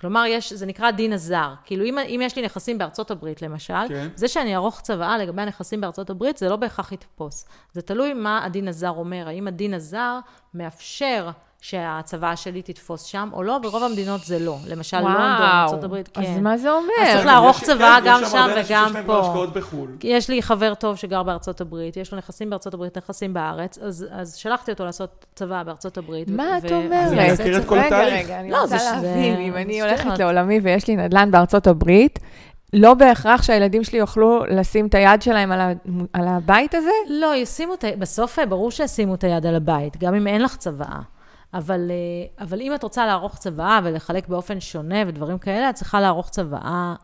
[0.00, 1.54] כלומר, יש, זה נקרא דין הזר.
[1.64, 4.08] כאילו, אם, אם יש לי נכסים בארצות הברית, למשל, כן.
[4.14, 7.46] זה שאני אערוך צוואה לגבי הנכסים בארצות הברית, זה לא בהכרח יתפוס.
[7.72, 9.28] זה תלוי מה הדין הזר אומר.
[9.28, 10.18] האם הדין הזר
[10.54, 11.30] מאפשר
[11.60, 14.56] שהצוואה שלי תתפוס שם, או לא, ברוב המדינות זה לא.
[14.68, 16.20] למשל, לונדון, ארצות הברית, כן.
[16.22, 16.88] אז מה זה אומר?
[17.02, 19.26] אז צריך כן, לערוך יש- צוואה כן, גם יש שם וגם שיש להם כבר פה.
[19.28, 19.90] השקעות בחו"ל.
[20.02, 24.06] יש לי חבר טוב שגר בארצות הברית, יש לו נכסים בארצות הברית, נכסים בארץ, אז,
[24.10, 26.28] אז שלחתי אותו לעשות צבא בארצות הברית.
[26.30, 27.08] מה את אומרת?
[27.08, 27.68] זה מזכיר את צבא.
[27.68, 28.24] כל רגע, התהליך.
[28.26, 29.80] רגע, אני לא, רוצה זה- להבין, אם אני.
[29.82, 32.18] הולכת לעולמי ויש לי נדל"ן בארצות הברית,
[32.72, 35.72] לא בהכרח שהילדים שלי יוכלו לשים את היד שלהם על ה-
[36.12, 36.90] על הבית הזה?
[37.08, 37.88] לא, ישימו את ה...
[37.98, 40.98] בסוף אה, ברור שישימו את היד על הבית, גם אם אין לך צוואה.
[41.54, 46.00] אבל, אה, אבל אם את רוצה לערוך צוואה ולחלק באופן שונה ודברים כאלה, את צריכה
[46.00, 46.94] לערוך צוואה.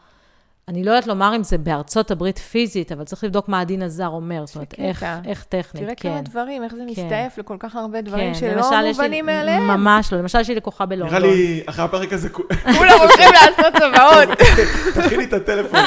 [0.68, 4.08] אני לא יודעת לומר אם זה בארצות הברית פיזית, אבל צריך לבדוק מה הדין הזר
[4.08, 4.74] אומר, זאת אומרת.
[4.78, 6.08] איך, איך טכנית, תראה כן.
[6.12, 7.02] כמה דברים, איך זה כן.
[7.04, 9.66] מסתעף לכל כך הרבה דברים כן, שלא מובנים מאליהם.
[9.66, 10.18] ממש לא.
[10.18, 11.18] למשל, יש לי לקוחה בלונדון.
[11.18, 12.42] נראה לי, אחרי הפרק הזה, כו-
[12.78, 14.28] כולם הולכים לעשות צוואות.
[15.06, 15.80] תכיני את הטלפון.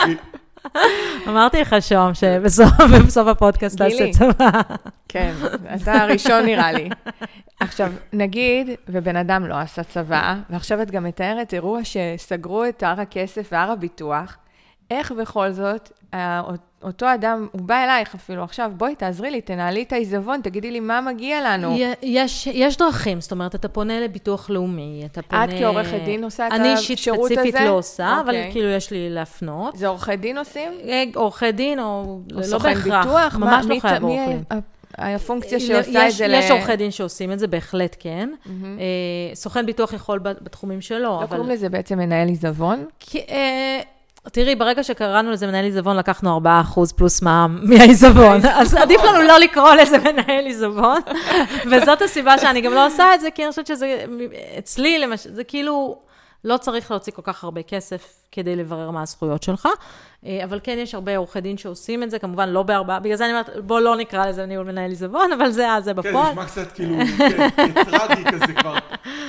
[1.27, 2.67] אמרתי לך שוהם שבסוף
[3.07, 3.77] בסוף הפודקאסט.
[3.77, 4.49] תעשה צבא.
[5.07, 5.33] כן,
[5.75, 6.89] אתה הראשון נראה לי.
[7.59, 13.01] עכשיו, נגיד, ובן אדם לא עשה צבא, ועכשיו את גם מתארת אירוע שסגרו את הר
[13.01, 14.37] הכסף והר הביטוח,
[14.91, 16.41] איך בכל זאת, ה-
[16.83, 20.79] אותו אדם, הוא בא אלייך אפילו עכשיו, בואי תעזרי לי, תנהלי את העיזבון, תגידי לי
[20.79, 21.75] מה מגיע לנו.
[22.03, 25.43] יש, יש דרכים, זאת אומרת, אתה פונה לביטוח לאומי, אתה פונה...
[25.45, 27.65] את כעורכת דין עושה את אני אישית השירות ספציפית הזה?
[27.65, 28.51] לא עושה, אבל אוקיי.
[28.51, 29.75] כאילו יש לי להפנות.
[29.77, 30.71] זה עורכי דין עושים?
[30.87, 33.05] אה, עורכי דין, או או לא סוכן בהכרח.
[33.05, 33.35] ביטוח?
[33.37, 34.43] מה- ממש לא מי- חייב עורך דין.
[34.97, 36.33] הפונקציה יש- שעושה את זה ל...
[36.33, 38.29] יש עורכי דין שעושים את זה, בהחלט כן.
[38.45, 38.51] אה,
[39.35, 41.27] סוכן ביטוח יכול בתחומים שלו, לא אבל...
[41.37, 42.85] קוראים לזה בעצם מנהל עיזבון?
[42.99, 43.79] כי, אה,
[44.31, 46.41] תראי, ברגע שקראנו לזה מנהל עיזבון, לקחנו
[46.75, 48.45] 4% פלוס מע"מ מהעיזבון.
[48.61, 51.01] אז עדיף לנו לא לקרוא לזה מנהל עיזבון.
[51.71, 54.05] וזאת הסיבה שאני גם לא עושה את זה, כי אני חושבת שזה,
[54.59, 55.99] אצלי למשל, זה כאילו,
[56.43, 59.67] לא צריך להוציא כל כך הרבה כסף כדי לברר מה הזכויות שלך.
[60.25, 63.25] אה, אבל כן, יש הרבה עורכי דין שעושים את זה, כמובן לא בארבעה, בגלל זה
[63.25, 66.31] אני אומרת, בוא לא נקרא לזה ניהול מנהל עיזבון, אבל זה זה כן, בפועל.
[66.31, 67.49] נשמע קצת כאילו, כן,
[67.91, 68.75] טרגי כזה כבר.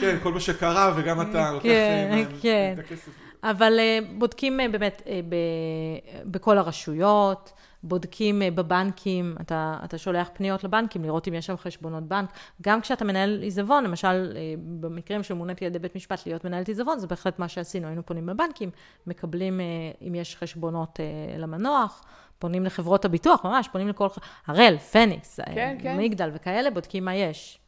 [0.00, 2.74] כן, כל מה שקרה, וגם אתה לוקח כן, אה, כן.
[2.74, 3.27] את הכסף.
[3.42, 5.34] אבל אה, בודקים אה, באמת אה, ב,
[6.30, 12.30] בכל הרשויות, בודקים בבנקים, אתה, אתה שולח פניות לבנקים לראות אם יש שם חשבונות בנק.
[12.62, 14.36] גם כשאתה מנהל עיזבון, למשל,
[14.80, 18.28] במקרים שמוניתי על ידי בית משפט להיות מנהלת עיזבון, זה בהחלט מה שעשינו, היינו פונים
[18.28, 18.70] לבנקים,
[19.06, 19.60] מקבלים
[20.08, 21.00] אם יש חשבונות
[21.38, 22.02] למנוח.
[22.38, 24.08] פונים לחברות הביטוח, ממש, פונים לכל...
[24.08, 25.98] ח- הראל, פניקס, כן, כן.
[25.98, 27.58] מגדל וכאלה, בודקים מה יש.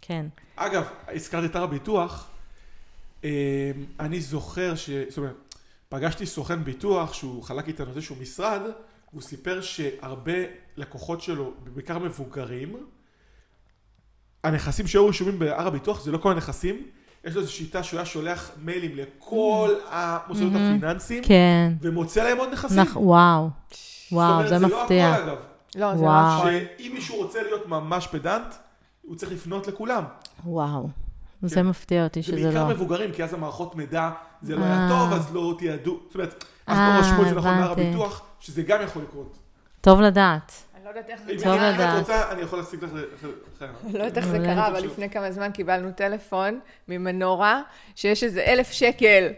[0.00, 0.26] כן.
[0.56, 2.28] אגב, הזכרתי את הר הביטוח,
[4.00, 4.90] אני זוכר ש...
[5.08, 5.54] זאת אומרת,
[5.88, 8.60] פגשתי סוכן ביטוח שהוא חלק איתנו איזשהו משרד,
[9.12, 10.32] והוא סיפר שהרבה
[10.76, 12.76] לקוחות שלו, בעיקר מבוגרים,
[14.44, 16.86] הנכסים שהיו רשומים בהר הביטוח זה לא כל הנכסים,
[17.24, 21.72] יש לו איזו שיטה שהוא היה שולח מיילים לכל המוסדות הפיננסיים, כן.
[21.80, 22.82] ומוצא להם עוד נכסים.
[22.82, 23.78] נכ- וואו, זאת
[24.12, 25.08] וואו, אומרת, זה לא מפתיע.
[25.08, 25.36] הכל, אגב.
[25.74, 26.44] לא, זה וואו.
[26.44, 26.50] לא הכל.
[26.78, 28.54] שאם מישהו רוצה להיות ממש פדנט,
[29.02, 30.04] הוא צריך לפנות לכולם.
[30.44, 30.88] וואו.
[31.42, 31.66] זה כן.
[31.66, 32.74] מפתיע אותי זה שזה בעיקר לא.
[32.74, 34.10] מבוגרים, כי אז המערכות מידע,
[34.42, 34.66] זה לא אה.
[34.66, 36.00] היה טוב, אז לא תיעדו.
[36.06, 37.80] זאת אומרת, אז אה, לא רשמו את זה נכון הבנתי.
[37.82, 39.38] הביטוח, שזה גם יכול לקרות.
[39.80, 40.52] טוב לדעת.
[40.74, 41.98] אני לא יודעת איך זה אם טוב אם את לדעת.
[41.98, 42.90] רוצה, אני יכול להשיג לך
[43.92, 44.38] לא יודעת איך זה.
[44.38, 47.62] קרה, אבל לפני כמה זמן קיבלנו טלפון ממנורה,
[47.94, 49.28] שיש איזה אלף שקל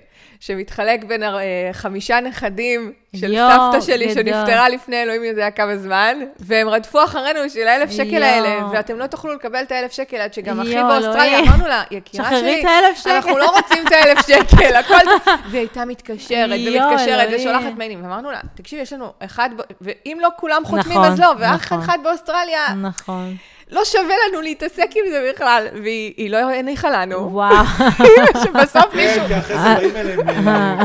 [0.40, 4.14] שמתחלק בין אה, חמישה נכדים של יואו, סבתא שלי גדול.
[4.14, 8.24] שנפטרה לפני אלוהים יודע כמה זמן, והם רדפו אחרינו בשביל האלף שקל יואו.
[8.24, 11.38] האלה, ואתם לא תוכלו לקבל את האלף שקל עד שגם אחי באוסטרליה.
[11.38, 14.94] אמרנו לה, יקירה שחררי שלי, את האלף שקל." אנחנו לא רוצים את האלף שקל, הכל...
[15.50, 17.40] והיא הייתה מתקשרת יואו, ומתקשרת אלוהים.
[17.40, 19.50] ושולחת מיילים, ואמרנו לה, תקשיבי, יש לנו אחד,
[19.80, 21.78] ואם לא כולם חותמים נכון, אז לא, ואח נכון.
[21.78, 23.36] אחד באוסטרליה, נכון.
[23.70, 27.32] לא שווה לנו להתעסק עם זה בכלל, והיא היא לא הניחה לנו.
[27.32, 27.64] וואו.
[28.44, 29.26] שבסוף כן, מישהו...
[29.26, 30.82] כי אחרי זה באים אליהם אה,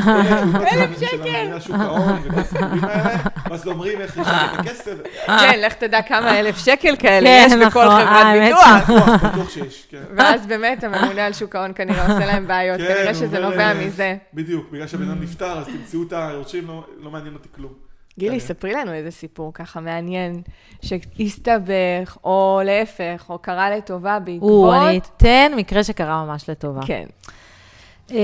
[1.58, 3.18] הסיפורים האלה,
[3.50, 4.94] ואז אומרים איך יש את הכסף.
[5.26, 8.90] כן, לך תדע כמה אלף שקל כאלה כן, יש בכל נכון, חברת ביטוח.
[9.24, 10.02] בטוח, שיש, כן.
[10.18, 13.74] ואז באמת הממונה על שוק ההון כנראה עושה להם בעיות, כן, כנראה שזה נובע אה,
[13.74, 14.16] מזה.
[14.34, 17.83] בדיוק, בגלל שהבן אדם נפטר, אז תמצאו את היורשים, לא- לא מעניין אותי כלום.
[18.20, 18.39] גילי.
[18.39, 20.41] ספרי לנו איזה סיפור ככה מעניין,
[20.82, 24.74] שהסתבך, או להפך, או קרה לטובה או, בעקבות...
[24.89, 26.82] אני אתן מקרה שקרה ממש לטובה.
[26.86, 27.05] כן,
[28.11, 28.16] אמ,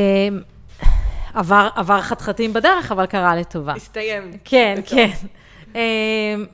[1.34, 3.74] עבר, עבר חתחתים בדרך, אבל קרה לטובה.
[3.74, 4.32] הסתיים.
[4.44, 4.90] כן, בטוב.
[4.90, 5.10] כן.
[5.76, 6.46] אמ,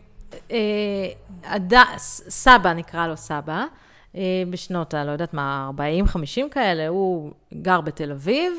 [0.52, 1.98] אה,
[2.30, 3.66] סבא, נקרא לו סבא,
[4.16, 7.32] אה, בשנות, ה- לא יודעת מה, 40, 50 כאלה, הוא
[7.62, 8.54] גר בתל אביב,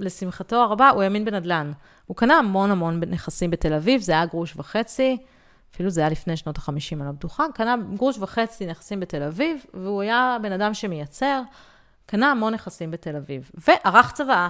[0.00, 1.72] ולשמחתו הרבה, הוא האמין בנדל"ן.
[2.06, 5.16] הוא קנה המון המון נכסים בתל אביב, זה היה גרוש וחצי,
[5.74, 9.64] אפילו זה היה לפני שנות ה-50, אני לא בטוחה, קנה גרוש וחצי נכסים בתל אביב,
[9.74, 11.42] והוא היה בן אדם שמייצר,
[12.06, 14.48] קנה המון נכסים בתל אביב, וערך צוואה.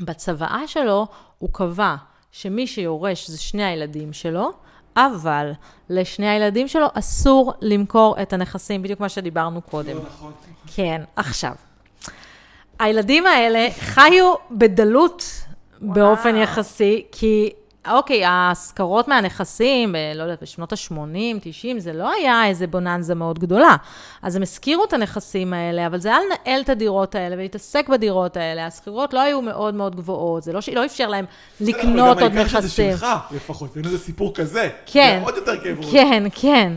[0.00, 1.06] בצוואה שלו
[1.38, 1.96] הוא קבע
[2.32, 4.52] שמי שיורש זה שני הילדים שלו,
[4.96, 5.52] אבל
[5.90, 9.96] לשני הילדים שלו אסור למכור את הנכסים, בדיוק מה שדיברנו קודם.
[9.96, 10.32] לא נכון.
[10.74, 11.54] כן, עכשיו.
[12.78, 15.24] הילדים האלה חיו בדלות
[15.80, 17.50] באופן יחסי, כי
[17.90, 20.96] אוקיי, ההשכרות מהנכסים, לא יודעת, בשנות ה-80,
[21.40, 23.76] 90, זה לא היה איזה בוננזה מאוד גדולה.
[24.22, 28.36] אז הם השכירו את הנכסים האלה, אבל זה היה לנהל את הדירות האלה ולהתעסק בדירות
[28.36, 28.66] האלה.
[28.66, 31.24] השכירות לא היו מאוד מאוד גבוהות, זה לא, ש- לא אפשר להם
[31.60, 32.92] לקנות עוד אבל גם העיקר שזה נכסים.
[32.92, 34.68] שלך, לפחות, אין איזה סיפור כזה.
[34.86, 35.18] כן.
[35.20, 35.92] זה עוד יותר כאב ראש.
[35.92, 36.72] כן, כן.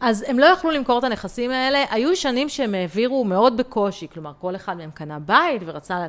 [0.00, 1.84] אז הם לא יכלו למכור את הנכסים האלה.
[1.90, 6.06] היו שנים שהם העבירו מאוד בקושי, כלומר, כל אחד מהם קנה בית ורצה,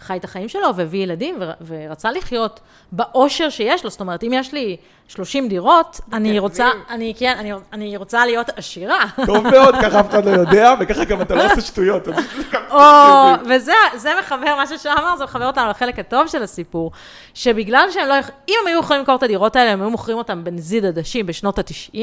[0.00, 2.60] וחי את החיים שלו והביא ילדים ור- ורצה לחיות
[2.92, 3.90] באושר שיש לו.
[3.90, 4.76] זאת אומרת, אם יש לי
[5.08, 9.04] 30 דירות, אני רוצה, אני, כן, אני, אני רוצה להיות עשירה.
[9.26, 12.08] טוב מאוד, ככה אף אחד לא יודע, וככה גם אתה לא עושה שטויות.
[12.70, 12.78] או,
[13.50, 16.90] וזה זה מחבר, מה ששם אמר, זה מחבר אותנו לחלק הטוב של הסיפור,
[17.34, 18.14] שבגלל שהם לא,
[18.48, 21.58] אם הם היו יכולים למכור את הדירות האלה, הם היו מוכרים אותם בנזיד עדשים בשנות
[21.58, 21.98] ה-90,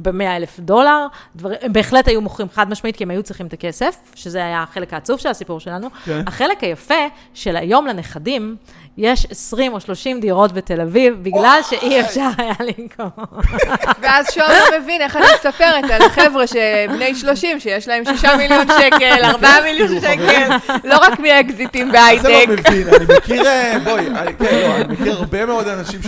[0.00, 1.06] ב-100 אלף דולר,
[1.36, 4.62] דבר, הם בהחלט היו מוכרים חד משמעית, כי הם היו צריכים את הכסף, שזה היה
[4.62, 5.88] החלק העצוב של הסיפור שלנו.
[6.04, 6.22] כן.
[6.26, 6.94] החלק היפה
[7.34, 8.56] של היום לנכדים,
[8.98, 13.24] יש 20 או 30 דירות בתל אביב, בגלל שאי אפשר היה למכור.
[14.02, 18.66] ואז שואל לא מבין איך אני מספרת על חבר'ה שבני 30, שיש להם 6 מיליון
[18.80, 20.48] שקל, 4 מיליון שקל,
[20.84, 22.48] לא רק מאקזיטים זה לא בהייטק.
[22.48, 26.06] מבין, אני מכיר, אה, בואי, אני- כן, לא, אני מכיר הרבה מאוד אנשים ש...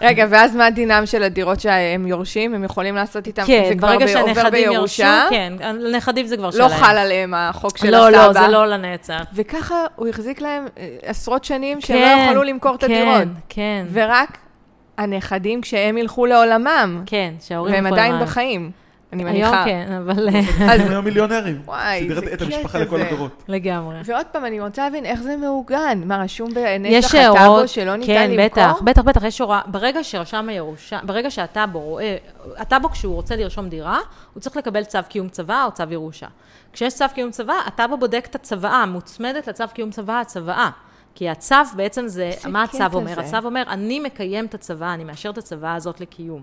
[0.00, 2.54] רגע, ואז מה דינם של הדירות שהם יורשים?
[2.54, 5.02] הם יכולים לעשות איתם, כן, זה ברגע שהנכדים יורשו?
[5.30, 6.70] כן, הנכדים זה כבר לא שלהם.
[6.70, 8.26] חל עליהם החוק של לא, הסבא.
[8.26, 9.22] לא, זה לא לנצח.
[9.34, 13.28] וככה הוא החזיק להם אה, עשרות שנים שהם כן, לא יכלו למכור את כן, הדירות.
[13.48, 14.38] כן, ורק
[14.98, 18.28] הנכדים כשהם ילכו לעולמם, כן, שההורים והם יכולים עדיין לעלות.
[18.28, 18.70] בחיים,
[19.12, 19.64] אני היום מניחה.
[19.64, 20.28] כן, אבל
[20.70, 21.62] אז- הם היום מיליונרים.
[21.64, 23.02] וואי, זה את המשפחה קטע לכל.
[23.02, 23.42] הדורות.
[23.48, 23.96] לגמרי.
[24.04, 26.02] ועוד פעם, אני רוצה להבין איך זה מעוגן.
[26.04, 26.50] מה, רשום
[26.84, 28.44] יש בנסח הטאבו שלא ניתן כן, למכור?
[28.44, 32.16] בטח, בטח, בטח, יש הוראה, ברגע שרשם הירושה, ברגע שהטאבו רואה,
[32.56, 33.98] הטאבו כשהוא רוצה לרשום דירה,
[34.34, 36.26] הוא צריך לקבל צו קיום צוואה או צו ירושה.
[36.72, 40.70] כשיש צו קיום צוואה, הטאבו בודק את הצוואה, מוצמדת לצו קיום צוואה, הצוואה.
[41.14, 43.20] כי הצו בעצם זה, מה קטע הצו אומר?
[43.20, 46.42] הצו אומר, אני מקיים את הצוואה, אני מאשר את הצוואה הזאת לקיום.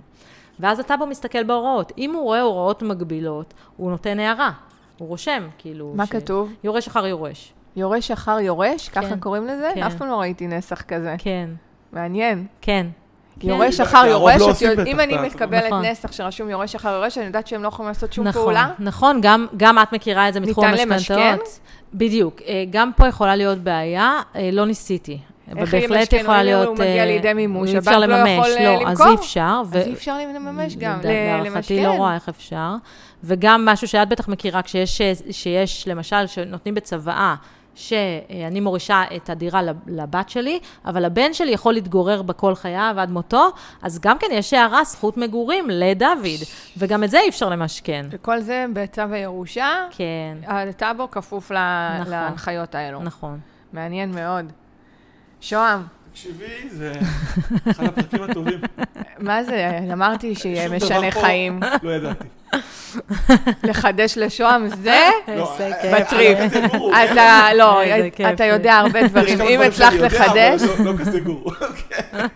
[0.60, 1.92] ואז הטאבו מסתכל בהוראות.
[1.98, 4.52] אם הוא רואה הוראות מגבילות, הוא נותן הערה.
[4.98, 5.94] הוא רושם, כאילו...
[5.96, 6.54] מה ש- כתוב?
[6.64, 7.54] יורש אחר יורש.
[7.76, 8.90] יורש אחר יורש?
[8.90, 9.20] ככה כן.
[9.20, 9.70] קוראים לזה?
[9.76, 9.84] כן.
[9.84, 11.16] אף פעם לא ראיתי נסח כזה.
[11.18, 11.50] כן,
[11.92, 12.46] מעניין.
[12.62, 12.88] כן.
[13.44, 15.86] יורש כי אחר יורש, לא אם אני מקבלת נכון.
[15.86, 18.70] נסח שרשום יורש אחר יורש, אני יודעת שהם לא יכולים לעשות שום נכון, פעולה.
[18.80, 21.40] נכון, גם, גם את מכירה את זה מתחום ניתן המשכנתאות.
[21.40, 21.62] למשכן?
[21.94, 22.42] בדיוק.
[22.48, 25.20] אה, גם פה יכולה להיות בעיה, אה, לא ניסיתי.
[25.58, 26.74] איך ובהחלט יכולה אם הוא להיות...
[26.80, 29.08] מגיע אה, לידי מימוש, הבנק לא יכול, אה, לא, אז למכור.
[29.08, 29.62] אי אפשר.
[29.74, 31.84] אז אי אפשר לממש גם, לדע- ל- להערכתי למשכן.
[31.84, 32.72] לא רואה איך אפשר.
[33.24, 37.36] וגם משהו שאת בטח מכירה, כשיש, שיש למשל, שנותנים בצוואה,
[37.76, 42.96] שאני מורישה את הדירה לב- לבת שלי, אבל הבן שלי יכול להתגורר בה כל חייו
[42.98, 43.48] עד מותו,
[43.82, 46.40] אז גם כן יש הערה זכות מגורים לדוד,
[46.78, 48.06] וגם את זה אי אפשר למשכן.
[48.12, 52.12] וכל זה בצו הירושה, כן, הטאבו כפוף נכון.
[52.12, 53.04] להנחיות האלו.
[53.04, 53.40] נכון.
[53.74, 54.52] מעניין מאוד.
[55.42, 55.82] שוהם,
[56.12, 56.94] תקשיבי, זה
[57.70, 58.60] אחד הפרקים הטובים.
[59.20, 59.80] מה זה?
[59.94, 61.60] אמרתי שיהיה משנה חיים.
[61.84, 62.26] לא ידעתי.
[63.64, 66.54] לחדש לשוהם זה לא, איזה אה, כיף.
[66.54, 66.62] אה.
[66.62, 66.92] אה, גורו.
[66.92, 67.82] אתה, לא,
[68.34, 68.44] אתה.
[68.46, 69.42] יודע הרבה דברים.
[69.42, 71.52] אם הצלחת יודע, לחדש, לא- לא כזה גורו.
[71.52, 72.28] אוקיי.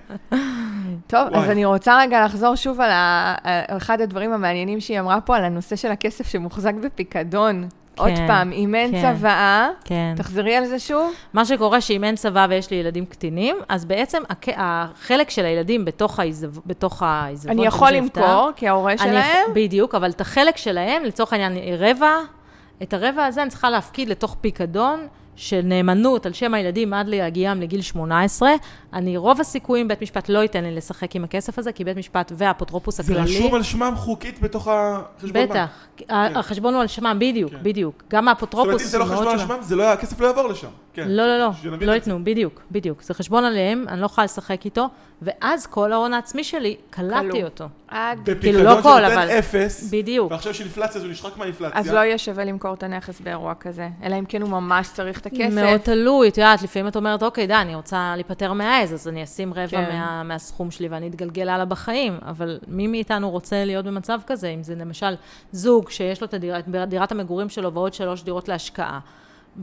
[1.07, 1.49] טוב, אז.
[1.49, 5.43] אני רוצה רגע לחזור שוב על ה- על אחד הדברים המעניינים שהיא אמרה פה, על
[5.45, 7.67] הנושא של הכסף שמוחזק בפיקדון.
[8.01, 9.13] עוד פעם, אם אין כן.
[9.15, 10.13] צוואה, כן.
[10.17, 11.13] תחזרי על זה שוב.
[11.33, 15.85] מה שקורה שאם אין צבא ויש לי ילדים קטינים, אז בעצם הכ- החלק של הילדים
[15.85, 21.03] בתוך, העיזב, בתוך העיזבון, אני יכול למכור, כי ההורה שלהם, בדיוק, אבל את החלק שלהם,
[21.03, 22.11] לצורך העניין רבע,
[22.83, 27.61] את הרבע הזה אני צריכה להפקיד לתוך פיקדון של נאמנות על שם הילדים עד להגיעם
[27.61, 28.51] לגיל 18.
[28.93, 32.31] אני, רוב הסיכויים בית משפט לא ייתן לי לשחק עם הכסף הזה, כי בית משפט
[32.35, 33.37] והאפוטרופוס זה הכללי...
[33.37, 35.49] רשום על שמם חוקית בתוך החשבון בנק.
[35.49, 35.69] בטח,
[36.09, 37.57] החשבון הוא על שמם, בדיוק, כן.
[37.63, 37.95] בדיוק.
[37.95, 39.57] גם זאת אומרת, האפוטרופוס אם זה לא חשבון על שמם.
[39.61, 40.67] זה לא- הכסף לא יעבור לשם.
[40.93, 41.07] כן.
[41.07, 41.47] לא, לא, לא,
[41.81, 41.93] לא זה.
[41.95, 43.01] ייתנו, בדיוק, בדיוק.
[43.03, 44.87] זה חשבון עליהם, אני לא יכולה לשחק איתו,
[45.21, 47.43] ואז כל ההון העצמי שלי, קלטתי.
[47.43, 47.65] אותו.
[47.87, 48.19] עד...
[48.23, 50.31] בפיקדון לא כל, שנותן אבל- אפס, בדיוק.
[50.31, 51.79] ועכשיו יש אינפלציה, אז הוא נשחק מהאינפלציה.
[51.79, 55.19] אז לא יהיה שווה למכור את הנכס באירוע כזה, אלא אם כן הוא ממש צריך
[55.19, 55.39] את הכסף.
[55.53, 59.23] מאוד תלוי, את יודעת, לפעמים את אומרת, אוקיי, די, אני רוצה להיפטר מהעז, אז אני
[59.23, 59.89] אשים רבע כן.
[59.91, 64.63] מה, מהסכום שלי ואני אתגלגל הלאה בחיים, אבל מי מאיתנו רוצה להיות במצב כזה, אם
[64.63, 65.15] זה למשל
[65.51, 68.99] זוג שיש לו את הדירה, את דירת המגורים שלו ועוד שלוש דירות להשקעה,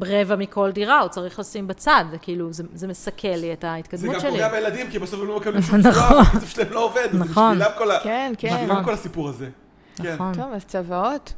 [0.03, 3.71] רבע מכל דירה הוא צריך לשים בצד, זה כאילו, זה, זה מסכל לי את זה
[3.71, 4.31] ההתקדמות גם שלי.
[4.31, 5.93] פוגע בילדים, כי בסוף הם לא מקבלים שום נכון.
[5.93, 7.07] תשובה, הכסף שלהם לא עובד.
[7.13, 7.59] אז זה נכון.
[7.59, 8.57] בשבילם כל ה- כן, כן.
[8.57, 9.49] בשבילם כל הסיפור הזה.
[9.97, 10.15] כן.
[10.15, 10.35] נכון.
[10.35, 11.33] טוב, אז צוואות,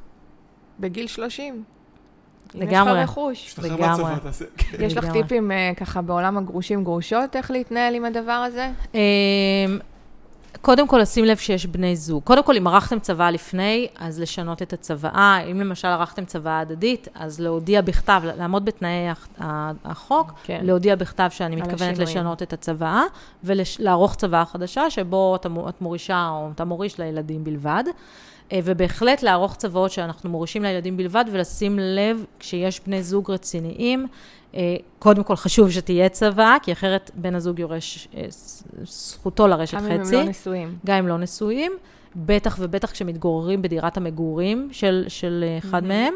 [0.81, 1.65] בגיל 30.
[2.55, 2.99] אם לגמרי.
[2.99, 3.59] יש לך רכוש.
[3.59, 3.87] לגמרי.
[3.87, 4.45] מהצבא, תעשה.
[4.79, 5.13] יש לך.
[5.13, 8.71] טיפים אה, ככה בעולם הגרושים גרושות, איך להתנהל עם הדבר הזה?
[8.95, 9.01] אמ,
[10.61, 12.23] קודם כל, לשים לב שיש בני זוג.
[12.23, 15.39] קודם כל, אם ערכתם צוואה לפני, אז לשנות את הצוואה.
[15.51, 19.09] אם למשל ערכתם צוואה הדדית, אז להודיע בכתב, לעמוד בתנאי
[19.85, 20.61] החוק, כן.
[20.63, 22.01] להודיע בכתב שאני מתכוונת השינויים.
[22.01, 23.03] לשנות את הצוואה,
[23.45, 25.37] ולערוך צוואה חדשה, שבו
[25.69, 27.85] את מורישה או אתה מוריש לילדים בלבד.
[28.53, 34.07] אה, ובהחלט לערוך צוואות שאנחנו מורישים לילדים בלבד, ולשים לב, כשיש בני זוג רציניים,
[34.55, 38.25] אה, קודם כל חשוב שתהיה צוואה, כי אחרת בן הזוג יורש אה,
[38.85, 40.15] זכותו לרשת גם אם הם חצי.
[40.15, 40.77] לא נשואים.
[40.87, 41.73] גם אם לא נשואים,
[42.17, 46.15] בטח ובטח כשמתגוררים בדירת המגורים של, של אחד מהם,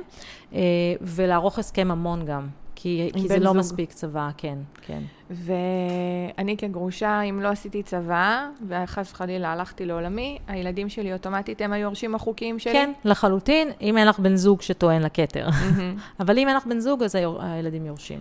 [0.55, 0.61] אה,
[1.01, 2.49] ולערוך הסכם ממון גם,
[2.85, 3.57] כי, כי זה לא זוג.
[3.57, 5.03] מספיק צבא, כן, כן.
[5.31, 12.15] ואני כגרושה, אם לא עשיתי צבא, וחס וחלילה הלכתי לעולמי, הילדים שלי אוטומטית הם היורשים
[12.15, 12.73] החוקיים שלי?
[12.73, 15.49] כן, לחלוטין, אם אין לך בן זוג שטוען לכתר.
[16.21, 18.21] אבל אם אין לך בן זוג, אז היור- הילדים יורשים.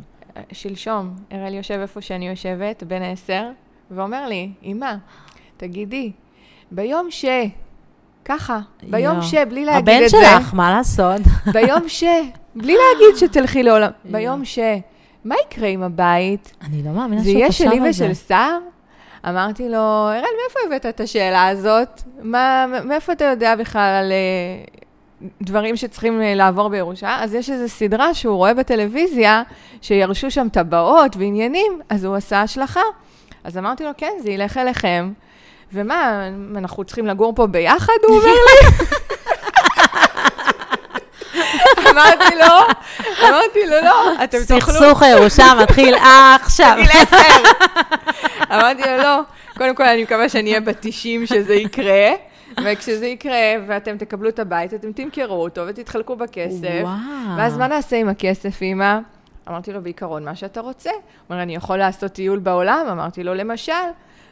[0.51, 3.49] שלשום, אראל יושב איפה שאני יושבת, בן עשר,
[3.91, 4.93] ואומר לי, אמא,
[5.57, 6.11] תגידי,
[6.72, 7.26] ביום ש...
[8.26, 8.59] ככה,
[8.89, 9.22] ביום.
[9.22, 9.34] ש...
[9.36, 11.22] בלי להגיד הבן את זה, שלך, מה לעשות?
[11.53, 12.03] ביום ש...
[12.56, 14.60] בלי להגיד שתלכי לעולם, ביום ש...
[15.26, 16.54] מה יקרה עם הבית?
[16.62, 18.06] אני לא מאמינה זה שהוא יהיה חשב שלי על זה.
[18.12, 18.58] ושל שר?
[19.30, 19.78] אמרתי לו,
[20.10, 22.01] אראל, מאיפה הבאת את השאלה הזאת?
[22.22, 27.18] מה, מאיפה אתה יודע בכלל על אה, דברים שצריכים אה, לעבור בירושה?
[27.20, 29.43] אז יש איזו סדרה שהוא רואה בטלוויזיה,
[29.82, 32.82] שירשו שם טבעות ועניינים, אז הוא עשה השלכה.
[33.43, 35.12] אז אמרתי לו, כן, זה ילך אליכם.
[35.74, 36.28] ומה,
[36.58, 38.86] אנחנו צריכים לגור פה ביחד, הוא אומר לי?
[41.94, 42.76] אמרתי לו,
[43.30, 44.74] אמרתי לו, לא, אתם תאכלו...
[44.74, 45.96] סכסוך הירושה מתחיל
[46.41, 46.74] עכשיו.
[46.76, 47.44] גיל עשר.
[48.52, 49.20] אמרתי לו, לא,
[49.58, 52.12] קודם כל אני מקווה שאני אהיה בת 90 שזה יקרה,
[52.64, 56.82] וכשזה יקרה ואתם תקבלו את הבית, אתם תמכרו אותו ותתחלקו בכסף.
[56.82, 57.38] וואו.
[57.38, 59.00] ואז מה נעשה עם הכסף, אמא?
[59.50, 60.89] אמרתי לו, בעיקרון, מה שאתה רוצה.
[60.89, 62.86] הוא אומר, אני יכול לעשות טיול בעולם?
[62.91, 63.74] אמרתי לו, למשל,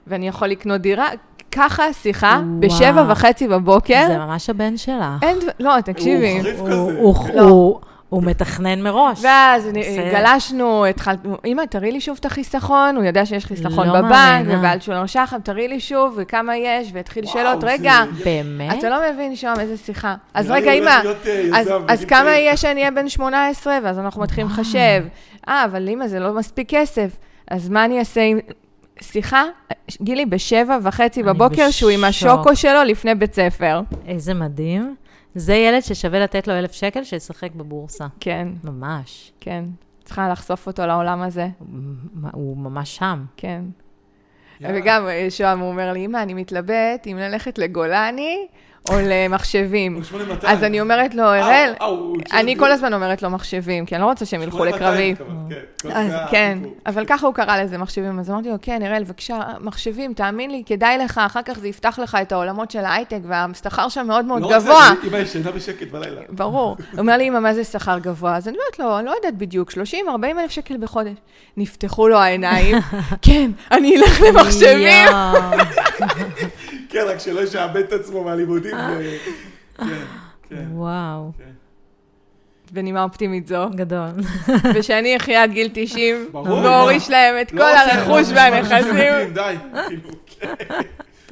[0.07, 1.09] ואני יכול לקנות דירה.
[1.51, 2.39] ככה, שיחה.
[2.59, 4.03] בשבע וחצי בבוקר.
[4.07, 4.93] זה ממש הבן שלך.
[5.21, 6.31] אין, דבר- לא, תקשיבי.
[6.33, 6.73] הוא חריף כזה.
[6.75, 7.41] הוא- לא.
[7.41, 7.79] הוא-
[8.09, 9.19] הוא מתכנן מראש.
[9.23, 9.69] ואז.
[10.11, 14.59] גלשנו, התחלנו, אמא, תראי לי שוב את החיסכון, הוא יודע שיש חיסכון לא בבנק, מאמינה.
[14.59, 18.79] ובאלטשולר שחם, תראי לי שוב, וכמה יש, והתחיל וואו, שאלות, זה- רגע, באמת?
[18.79, 20.15] אתה לא מבין שם איזה שיחה.
[20.33, 20.89] אז רגע, אמא,
[21.25, 22.29] אה, אז- אז כמה.
[22.29, 24.47] יהיה שאני אהיה בן 18, ואז אנחנו מתחילים.
[24.47, 25.03] לחשב.
[25.49, 27.11] אה, אבל אמא, זה לא מספיק כסף,
[27.51, 28.39] אז מה אני אעשה עם...
[29.01, 29.43] סליחה,
[30.01, 32.29] גילי, בשבע וחצי בבוקר, שהוא עם בשוק.
[32.29, 33.81] השוקו שלו לפני בית ספר.
[34.07, 34.95] איזה מדהים.
[35.35, 38.07] זה ילד ששווה לתת לו אלף שקל שישחק בבורסה.
[38.19, 39.31] כן, ממש.
[39.39, 39.65] כן.
[40.03, 41.47] צריכה לחשוף אותו לעולם הזה,
[42.33, 43.25] הוא ממש שם.
[43.37, 43.61] כן.
[44.61, 44.79] יאללה.
[44.79, 48.47] וגם אה, שוהם הוא אומר לי, אמא, אני מתלבט אם ללכת לגולני
[48.89, 49.95] או למחשבים.
[49.95, 50.57] הוא 8200.
[50.57, 54.01] אז אני אומרת לו, אה, הראל, אה, אני כל הזמן אומרת לו מחשבים, כי אני
[54.01, 55.15] לא רוצה שהם ילכו 8200 לקרבי.
[55.79, 56.57] כן, אז כן.
[56.85, 60.63] אבל ככה הוא קרא לזה מחשבים, אז אמרתי לו, כן, הראל, בבקשה, מחשבים, תאמין לי,
[60.65, 64.41] כדאי לך, אחר כך זה יפתח לך את העולמות של ההייטק, והשכר שם מאוד מאוד
[64.41, 64.89] לא גבוה.
[65.07, 66.21] אמא ישנה בשקט בלילה.
[66.29, 66.77] ברור.
[66.91, 68.35] הוא אומר לי, אמא, מה זה שכר גבוה?
[68.35, 71.17] אז אני אומרת לו, אני לא יודעת בדיוק, 30, 40 אלף שקל בחודש.
[71.57, 72.77] נפתחו לו העיניים,
[73.25, 75.07] כן, אני אלך למחשבים.
[76.91, 78.75] כן, רק שלא ישעבד את עצמו מהלימודים.
[78.75, 79.17] ו-
[79.77, 79.85] כן,
[80.49, 81.43] כן, וואו, כן.
[82.71, 84.07] בנימה אופטימית זו, גדול.
[84.75, 86.47] ושאני אחיה עד גיל 90, ברור.
[86.57, 89.33] ואוריש להם את לא כל הרכוש לא, והנכסים.
[89.33, 89.55] די,
[89.87, 90.53] כאילו, כן.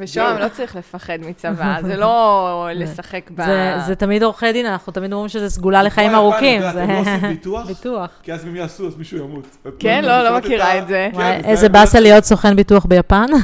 [0.02, 3.46] ושוהם לא צריך לפחד מצבא, זה לא לשחק ב...
[3.46, 6.62] זה- זה תמיד עורכי דין, אנחנו תמיד אומרים שזה סגולה לחיים ארוכים.
[6.62, 7.68] זה- אתם לא עושים ביטוח?
[7.68, 8.10] ביטוח.
[8.24, 9.58] כי אז אם יעשו, אז מישהו ימות.
[9.80, 11.10] כן, לא לא, לא מכירה את זה.
[11.18, 13.26] כן, איזה באסה להיות סוכן ביטוח ביפן.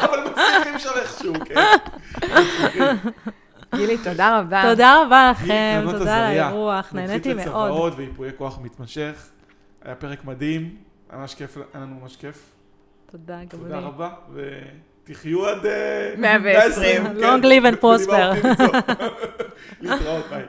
[0.00, 1.54] אבל מצליחים שם איכשהו, כן.
[3.76, 4.62] גילי, תודה רבה.
[4.70, 6.38] תודה רבה לכם, תודה על.
[6.38, 7.46] האירוח, נהניתי מאוד.
[7.46, 9.28] לצוואות וייפויי כוח מתמשך.
[9.84, 10.76] היה פרק מדהים,
[11.10, 12.50] היה ממש כיף, היה לנו ממש כיף.
[13.10, 13.84] תודה, גם תודה לי.
[13.84, 14.10] רבה,
[15.04, 15.66] ותחיו עד...
[15.66, 17.04] אה, 120.
[17.04, 18.46] כן, Long live and בנימה prosper.
[19.80, 20.44] להתראות, ביי.